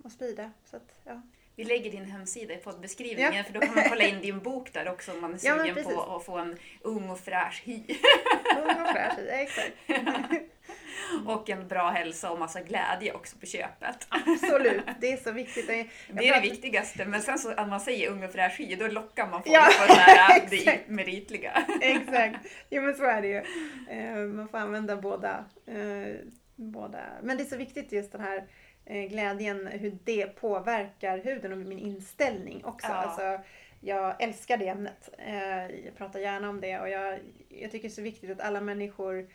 [0.05, 0.51] och sprida.
[0.65, 1.23] Så att, ja.
[1.55, 3.45] Vi lägger din hemsida i poddbeskrivningen Ja.
[3.45, 5.75] för då kan man kolla in din bok där också om man är Ja, sugen
[5.75, 5.95] precis.
[5.95, 7.83] på att få en ung och fräsch hy.
[8.59, 9.73] Ung och fräsch i, exakt.
[11.27, 14.07] Och en bra hälsa och massa glädje också på köpet.
[14.09, 15.69] Absolut, det är så viktigt.
[15.69, 18.61] Jag Det är pratar- det viktigaste, men sen så att man säger ung och fräsch
[18.79, 21.65] då lockar man folk Ja, på det här det meritliga.
[21.81, 23.43] Exakt, jo men så är det ju.
[23.99, 25.45] Eh, Man får använda båda.
[25.67, 26.15] eh,
[26.57, 27.01] båda.
[27.23, 28.45] Men det är så viktigt just den här
[28.87, 32.87] eh, glädjen, hur det påverkar huden och min inställning också.
[32.89, 32.95] Ja.
[32.95, 33.41] Alltså,
[33.81, 35.09] jag älskar det ämnet.
[35.85, 37.19] Jag pratar gärna om det och jag,
[37.49, 39.27] jag tycker det är så viktigt att alla människor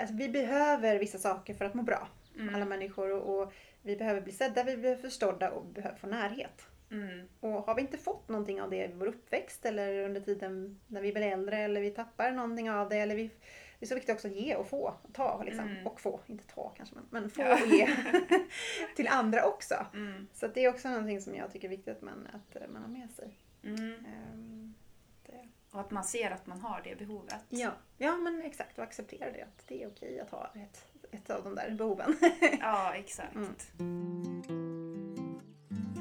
[0.00, 2.08] alltså vi behöver vissa saker för att må bra.
[2.38, 2.54] Mm.
[2.54, 6.06] Alla människor och, och vi behöver bli sedda, vi behöver förstådda och vi behöver få
[6.06, 6.66] närhet.
[6.90, 7.28] Mm.
[7.40, 11.00] Och har vi inte fått någonting av det i vår uppväxt eller under tiden när
[11.00, 13.30] vi blir äldre eller vi tappar någonting av det eller vi
[13.80, 15.68] det är så viktigt också att ge och få, ta liksom.
[15.68, 15.86] Mm.
[15.86, 17.62] Och få, inte ta kanske men, men få Ja.
[17.62, 17.88] och ge
[18.96, 19.86] till andra också.
[19.94, 20.26] Mm.
[20.32, 22.88] Så det är också någonting som jag tycker är viktigt att man, att man har
[22.88, 23.38] med sig.
[23.62, 23.94] Mm.
[25.70, 25.76] Det.
[25.76, 27.44] Och att man ser att man har det behovet.
[27.48, 27.70] Ja.
[27.98, 31.44] ja men exakt och acceptera det att det är okej att ha ett, ett av
[31.44, 32.16] de där behoven.
[32.60, 33.34] Ja, exakt.
[33.34, 33.54] Mm.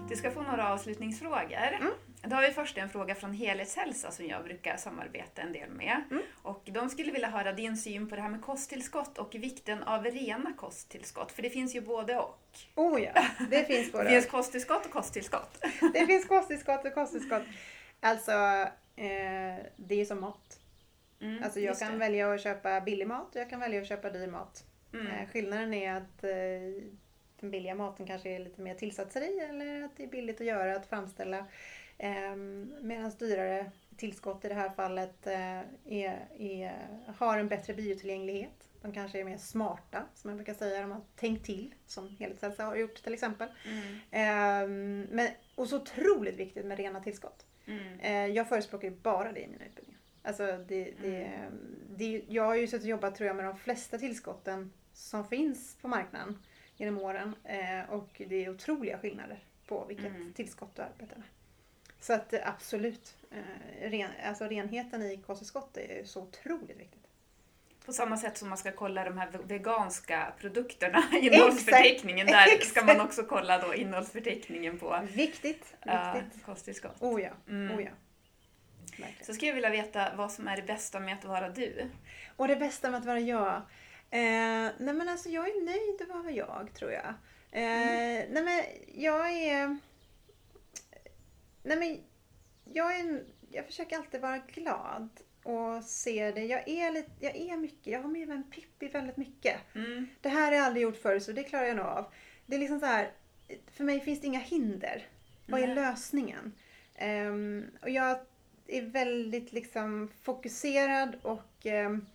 [0.10, 1.74] Du ska få några avslutningsfrågor.
[1.80, 1.92] Mm.
[2.24, 6.02] Då har vi först en fråga från Helhetshälsa som jag brukar samarbeta en del med.
[6.12, 6.24] Mm.
[6.44, 10.04] Och de skulle vilja höra din syn på det här med kosttillskott och vikten av
[10.04, 11.32] rena kosttillskott.
[11.32, 12.40] För det finns ju både och.
[12.76, 15.66] oh ja, det finns Det både finns kosttillskott och kosttillskott.
[15.94, 17.44] Det finns kosttillskott och kosttillskott.
[18.00, 18.32] Alltså,
[19.00, 20.60] eh, det är som mat.
[21.22, 21.98] Mm, Alltså jag kan det.
[21.98, 24.66] välja att köpa billig mat och jag kan välja att köpa dyr mat.
[24.94, 25.08] Mm.
[25.08, 26.84] Eh, skillnaden är att eh,
[27.40, 30.48] den billiga maten kanske är lite mer tillsatser i eller att det är billigt att
[30.48, 31.46] göra, att framställa.
[31.98, 32.36] Eh,
[32.82, 36.88] Medan dyrare tillskott i det här fallet eh, är, är,
[37.18, 38.70] har en bättre biotillgänglighet.
[38.82, 40.82] De kanske är mer smarta, som jag brukar säga.
[40.82, 43.50] De har tänkt till, som Helhetshälsa har gjort till exempel.
[43.66, 44.00] Mm.
[44.12, 47.46] Ehm, men, och så otroligt viktigt med rena tillskott.
[47.70, 48.00] Mm.
[48.00, 50.00] Eh, jag förespråkar ju bara det i mina utbildningar.
[50.24, 51.32] Alltså det, det,
[51.98, 55.76] det, jag har ju suttit och jobbat tror jag med de flesta tillskotten som finns
[55.82, 56.40] på marknaden
[56.78, 57.36] genom åren.
[57.44, 60.34] Eh, och det är otroliga skillnader på vilket Mm.
[60.34, 61.28] tillskott du arbetar med.
[62.00, 66.99] Så att absolut, eh, ren, alltså renheten i kosttillskott är så otroligt viktigt.
[67.86, 72.66] På samma sätt som man ska kolla de här veganska produkterna, innehållsförteckningen, där Exakt.
[72.72, 76.46] ska man också kolla då innehållsförteckningen på Viktigt, uh, viktigt.
[76.46, 76.96] kosttillskott.
[77.02, 77.78] Oh ja, Mm.
[77.78, 77.90] oh ja.
[78.98, 79.26] Verkligen.
[79.26, 81.90] Så skulle jag vilja veta vad som är det bästa med att vara du.
[82.36, 83.54] Och det bästa med att vara jag?
[84.12, 84.22] Eh,
[84.78, 87.08] nej men alltså jag är nöjd att vara jag tror jag.
[87.52, 88.64] Eh, Nej men
[89.04, 89.78] jag är...
[91.64, 92.04] Nej men
[92.74, 93.00] jag är...
[93.00, 95.10] en- Jag försöker alltid vara glad
[95.50, 96.46] och se det.
[96.46, 99.76] Jag är, lite, jag är mycket, jag har med mig en Pippi väldigt mycket.
[99.76, 100.08] Mm.
[100.22, 102.06] Det här har jag aldrig gjort förr så det klarar jag nog av.
[102.46, 103.12] Det är liksom så här,
[103.72, 105.08] för mig finns det inga hinder.
[105.48, 106.54] Vad är lösningen?
[106.96, 108.20] Ehm, och jag
[108.68, 112.06] är väldigt liksom fokuserad och ehm,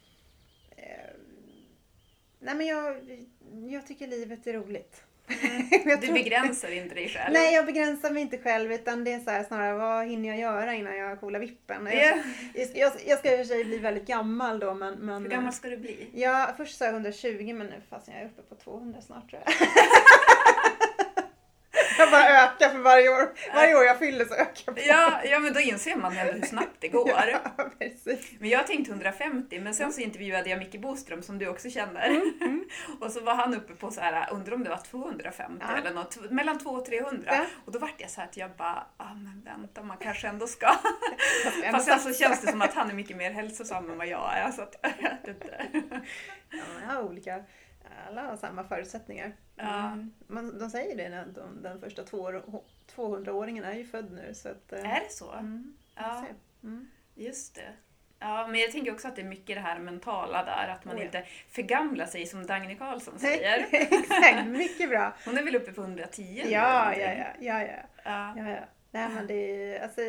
[0.76, 1.20] ehm,
[2.38, 2.96] Nej men jag,
[3.68, 5.04] jag tycker livet är roligt.
[5.84, 7.32] Jag Du begränsar inte dig själv.
[7.32, 10.38] Nej, jag begränsar mig inte själv utan det är så här, snarare vad hinner jag
[10.38, 11.88] göra innan jag coolar vippen?
[11.92, 12.18] Ja.
[12.54, 14.94] Jag, jag, jag ska i och för sig bli väldigt gammal då men...
[14.94, 16.08] men Hur gammal ska du bli?
[16.14, 19.42] Ja, först sa jag 120 men nu fast jag är uppe på 200 snart tror
[19.46, 19.54] jag.
[21.98, 23.28] jag bara ökar för varje år.
[23.54, 24.74] Varje år jag fyller så ökar jag.
[24.74, 24.80] på.
[24.86, 27.10] Ja, ja men då inser man hur snabbt det går.
[27.32, 28.32] Ja, precis.
[28.38, 32.06] Men jag tänkte 150, men sen så intervjuade jag Micke Boström som du också känner.
[32.06, 32.64] Mm,
[33.00, 35.76] Och så var han uppe på så här, undrar om det var 250 Ja.
[35.76, 37.30] eller något, mellan 200 och 300.
[37.34, 37.44] Ja.
[37.66, 40.66] Och då vart jag så att jag bara, ah men vänta man kanske ändå ska.
[41.72, 44.38] Fast sen så känns det som att han är mycket mer hälsosam än vad jag
[44.38, 44.50] är.
[44.50, 45.66] Så att jag vet inte.
[46.50, 47.44] Ja, man har olika,
[48.08, 49.32] alla har samma förutsättningar.
[49.56, 49.86] Ja.
[49.86, 50.12] Mm.
[50.26, 52.30] Man, de säger det när de, den första två-
[52.96, 54.72] 200-åringen är ju född nu så att...
[54.72, 55.32] eh, Är det så?
[55.32, 56.24] Mm, Ja.
[56.62, 56.88] Mm.
[57.14, 57.72] just det.
[58.18, 60.94] Ja, men jag tänker också att det är mycket det här mentala där, att man
[60.94, 61.04] Oh ja.
[61.06, 63.66] inte förgamlar sig som Dagny Karlsson säger.
[63.72, 65.14] Exakt, mycket bra.
[65.24, 67.76] Hon är väl uppe på 110 nu Ja, ja, ja, ja, ja.
[68.04, 68.34] ja.
[68.36, 68.60] Ja, ja.
[68.90, 69.34] Nej men det
[69.74, 70.00] är, alltså,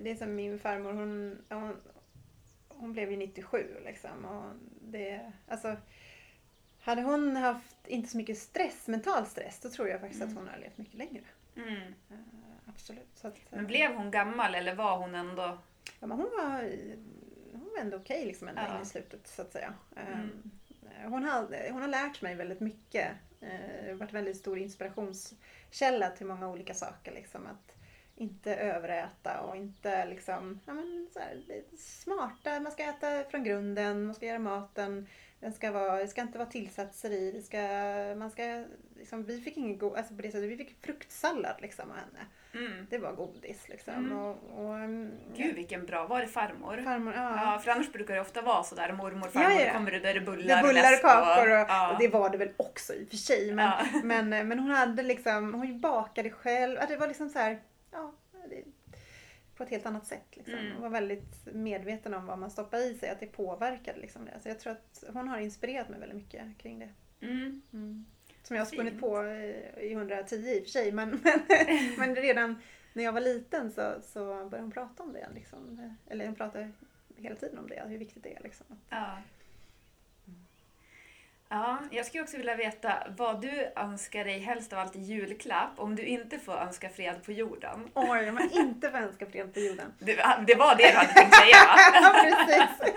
[0.00, 1.76] det är som min farmor, hon, hon,
[2.68, 4.24] hon blev ju 97 liksom.
[4.24, 5.76] Och det, alltså,
[6.80, 10.46] hade hon haft inte så mycket stress, mental stress, då tror jag faktiskt att hon
[10.48, 11.22] hade levt mycket längre.
[11.56, 11.76] Mm.
[12.10, 12.16] Eh,
[12.66, 13.24] absolut.
[13.24, 15.58] Att, Men blev hon gammal eller var hon ändå...
[16.00, 16.70] ja, men hon var,
[17.52, 18.76] hon var ändå okej liksom ända Ja.
[18.76, 19.74] in i slutet så att säga.
[19.96, 20.42] Mm.
[21.02, 23.08] Eh, Hon, har, hon har lärt mig väldigt mycket.
[23.40, 23.48] Eh,
[23.84, 27.12] Det har varit väldigt stor inspirationskälla till många olika saker.
[27.12, 27.46] Liksom.
[27.46, 27.74] Att
[28.16, 31.42] inte överäta och inte liksom, ja, men så här,
[31.78, 32.60] smarta.
[32.60, 35.06] Man ska äta från grunden, man ska göra maten.
[35.40, 37.32] Den ska vara, det ska inte vara tillsatser i.
[37.32, 37.58] Det ska,
[38.18, 38.64] man ska,
[38.98, 42.26] liksom, vi fick ingen go- alltså på det sättet, vi fick fruktsallad liksom av henne.
[42.66, 42.86] Mm.
[42.90, 43.94] Det var godis liksom.
[43.94, 44.12] Mm.
[44.18, 46.82] Och, och, mm, Gud vilken bra, var det farmor?
[46.84, 47.52] farmor, ja.
[47.52, 49.66] Ja, för annars brukar det ofta vara sådär mormor, Ja, farmor, ja.
[49.66, 51.92] då kommer det där det Det bullar, bullar läsk och kakor och, ja.
[51.92, 53.52] och det var det väl också i och för sig.
[53.54, 54.00] Men, Ja.
[54.04, 56.76] men, men hon hade liksom, hon bakade själv.
[56.80, 57.58] Ja, Det var liksom så här,
[57.92, 58.12] ja,
[58.50, 58.64] det,
[59.60, 60.36] på ett helt annat sätt.
[60.36, 60.54] Liksom.
[60.54, 60.72] Mm.
[60.72, 64.40] Hon var väldigt medveten om vad man stoppar i sig, att det påverkade liksom det.
[64.40, 66.88] Så jag tror att hon har inspirerat mig väldigt mycket kring det.
[67.26, 67.62] Mm.
[67.72, 68.06] Mm.
[68.42, 70.92] Som jag har spunnit på i i 110 i och för sig.
[70.92, 71.40] Men, men,
[71.98, 75.28] men redan när jag var liten så, så började hon prata om det.
[75.34, 75.94] Liksom.
[76.08, 76.70] Eller hon pratade
[77.16, 78.42] hela tiden om det, hur viktigt det är.
[78.42, 78.66] Liksom.
[78.88, 79.18] Ja.
[81.52, 85.70] Ja, jag skulle också vilja veta vad du önskar dig helst av allt i julklapp
[85.76, 87.90] om du inte får önska fred på jorden.
[87.94, 89.92] Oj, om man inte får önska fred på jorden.
[89.98, 91.76] Det, det var det du hade tänkt säga va?
[92.02, 92.92] Ja, precis.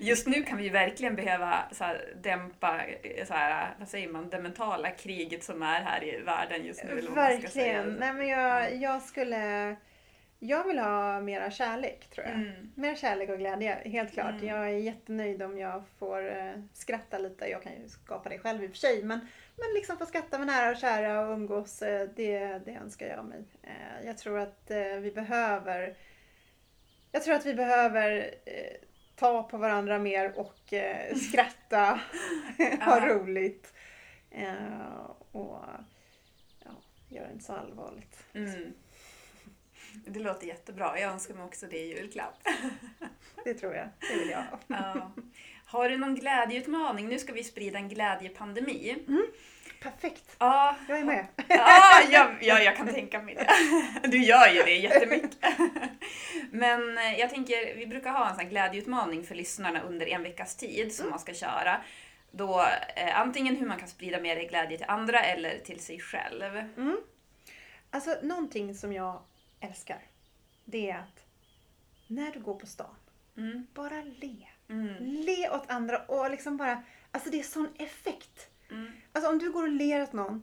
[0.00, 2.80] Just nu kan vi verkligen behöva så här, dämpa
[3.26, 7.00] så här, vad säger man, det mentala kriget som är här i världen just nu.
[7.00, 7.94] Verkligen.
[7.94, 9.76] Nej, men jag, jag skulle...
[10.40, 12.34] Jag vill ha mera kärlek, tror jag.
[12.34, 12.72] Mm.
[12.74, 14.30] Mer kärlek och glädje, helt klart.
[14.30, 14.46] Mm.
[14.46, 17.46] Jag är jättenöjd om jag får eh, skratta lite.
[17.46, 19.02] Jag kan ju skapa det själv i och för sig.
[19.02, 19.18] Men,
[19.56, 23.24] men liksom få skratta med nära och kära och umgås, eh, det, det önskar jag
[23.24, 23.44] mig.
[23.62, 25.96] Eh, jag tror att eh, vi behöver...
[27.12, 28.76] Jag tror att vi behöver eh,
[29.16, 32.00] ta på varandra mer och eh, skratta,
[32.80, 33.74] ha roligt.
[35.32, 35.64] Och
[36.64, 36.70] ja,
[37.08, 38.24] göra det inte så allvarligt.
[38.34, 38.74] Mm.
[40.06, 41.00] Det låter jättebra.
[41.00, 42.42] Jag önskar mig också det i julklapp.
[43.44, 43.88] Det tror jag.
[44.00, 44.58] Det vill jag ha.
[44.66, 45.12] Ja.
[45.64, 47.08] Har du någon glädjeutmaning?
[47.08, 48.96] Nu ska vi sprida en glädjepandemi.
[49.82, 50.36] Perfekt.
[50.38, 51.26] Ja, Jag är med.
[51.48, 54.08] ja, ja, ja, jag kan tänka mig det.
[54.08, 55.38] Du gör ju det jättemycket.
[56.50, 60.56] Men eh, jag tänker, vi brukar ha en sån glädjeutmaning för lyssnarna under en veckas
[60.56, 61.80] tid som man ska köra.
[62.30, 62.60] Då
[62.96, 66.56] eh, antingen hur man kan sprida mer glädje till andra eller till sig själv.
[66.56, 66.96] Mm.
[67.90, 69.22] Alltså någonting som jag
[69.60, 70.02] älskar.
[70.64, 71.24] Det är att
[72.06, 72.94] när du går på stan,
[73.36, 73.66] Mm.
[73.74, 74.46] bara le.
[74.68, 74.94] Mm.
[75.04, 78.48] Le åt andra och liksom bara, alltså det är sån effekt.
[78.70, 78.92] Mm.
[79.12, 80.42] Alltså om du går och ler åt någon,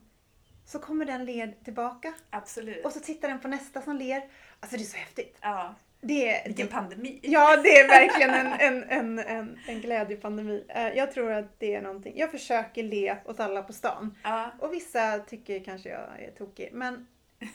[0.65, 2.13] så kommer den le tillbaka.
[2.29, 2.85] Absolut.
[2.85, 4.29] Och så tittar den på nästa som ler.
[4.59, 5.37] Alltså det är så häftigt.
[5.41, 7.19] Ja, Det är, vilken det, pandemi.
[7.23, 10.65] ja, det är verkligen en, en, en, en, en glädjepandemi.
[10.69, 12.13] Eh, Jag tror att det är någonting.
[12.17, 14.17] Jag försöker le åt alla på stan.
[14.23, 16.69] Ja, Och vissa tycker kanske jag är tokig.
[16.73, 17.07] Men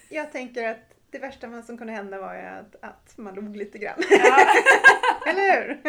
[0.09, 3.79] jag tänker att det värsta som kunde hända var ju att, att man log lite
[3.79, 3.99] grann.
[4.11, 4.47] ja,
[5.27, 5.81] Eller hur?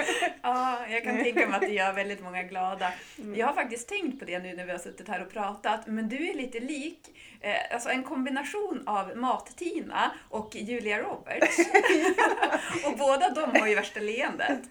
[0.42, 2.94] ja, jag kan tänka mig att det gör väldigt många glada.
[3.20, 3.36] Mm.
[3.36, 6.10] Jag har faktiskt tänkt på det nu när vi har suttit här och pratat, men
[6.10, 7.00] du är lite lik,
[7.42, 11.58] eh, alltså en kombination av Mat-Tina och Julia Roberts.
[12.86, 14.62] och båda de har ju värsta leendet.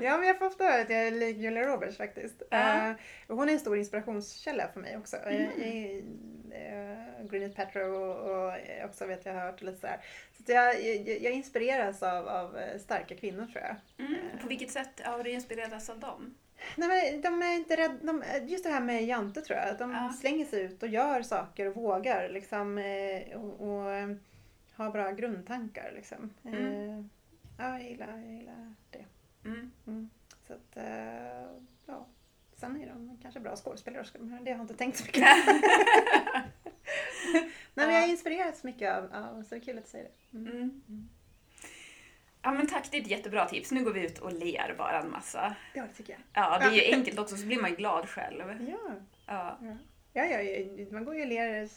[0.00, 2.42] Ja, men jag får ofta höra att jag är lik Julia Roberts faktiskt.
[2.50, 2.88] Ja.
[2.88, 2.94] Eh,
[3.28, 5.16] hon är en stor inspirationskälla för mig också.
[5.16, 5.50] Mm.
[5.50, 5.52] Mm.
[5.56, 8.52] Jag, uh, Gwyneth Paltrow och, och
[8.84, 10.00] också vet jag har hört lite så här.
[10.46, 14.06] Så jag, jag, jag inspireras av, av eh, starka kvinnor tror jag.
[14.06, 14.38] Mm.
[14.42, 16.34] På vilket sätt har du inspirerats av dem?
[16.76, 17.94] Nej, men de är inte rädda.
[18.02, 19.68] De, just det här med Jante tror jag.
[19.68, 20.12] att De Ja.
[20.20, 22.78] slänger sig ut och gör saker och vågar liksom.
[22.78, 24.14] eh, Och, och eh,
[24.72, 26.30] har bra grundtankar liksom.
[26.44, 26.64] Mm.
[26.98, 27.04] Eh,
[27.58, 29.04] Ja, jag gillar, jag gillar det.
[29.44, 29.70] Mm.
[29.86, 30.10] Mm.
[30.46, 30.76] Så att,
[31.86, 32.06] ja.
[32.56, 35.22] Sen är de kanske bra skådespelare också, men det har jag inte tänkt så mycket.
[37.74, 40.70] Nej, men jag inspireras mycket av, av så det är kul att säga det.
[42.44, 42.50] Mm.
[42.50, 42.58] Mm.
[42.58, 43.70] Ja men tack, det är ett jättebra tips.
[43.70, 45.56] Nu går vi ut och ler bara en massa.
[45.74, 46.44] Ja, det tycker jag.
[46.44, 48.68] Ja, det är ju enkelt också så blir man ju glad själv.
[48.68, 48.78] Ja,
[49.26, 49.58] Ja.
[50.12, 50.24] ja.
[50.24, 51.68] ja, man går ju och ler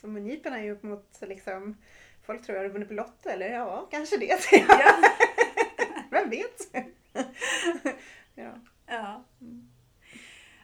[0.00, 1.76] som är upp mot liksom,
[2.22, 4.38] folk tror jag har vunnit på Lotto eller ja, kanske det.
[4.68, 4.94] Ja.
[6.10, 6.74] Vem vet?
[8.34, 8.54] ja.
[8.86, 9.24] Ja.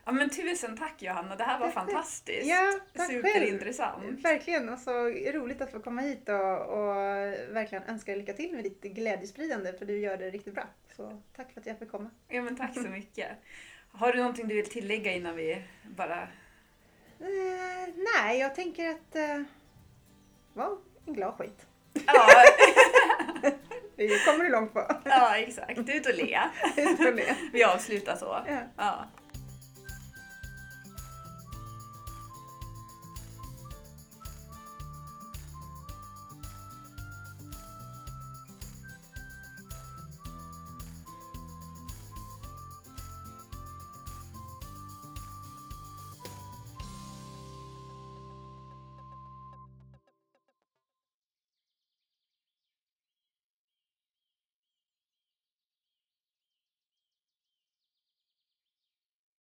[0.09, 2.47] Ja men tusen tack Johanna, det här var fantastiskt.
[2.47, 4.03] Ja, tack Superintressant.
[4.03, 4.21] själv.
[4.21, 6.95] Verkligen, och så roligt att få komma hit och, och
[7.55, 10.63] verkligen önska dig lycka till med ditt glädjespridande för du gör det riktigt bra.
[10.95, 12.09] Så tack för att jag fick komma.
[12.27, 13.27] Ja men tack så mycket.
[13.91, 16.21] Har du någonting du vill tillägga innan vi bara...
[17.19, 19.41] Eh, nej, jag tänker att eh,
[20.53, 21.65] var en glad skit.
[22.05, 22.27] Ja,
[23.95, 24.87] Det kommer du långt på.
[25.05, 25.79] ja exakt.
[25.89, 26.39] Ut och le.
[26.77, 27.35] Ut och le.
[27.53, 28.43] Vi avslutar så.
[28.47, 28.57] Ja.
[28.77, 29.05] Ja.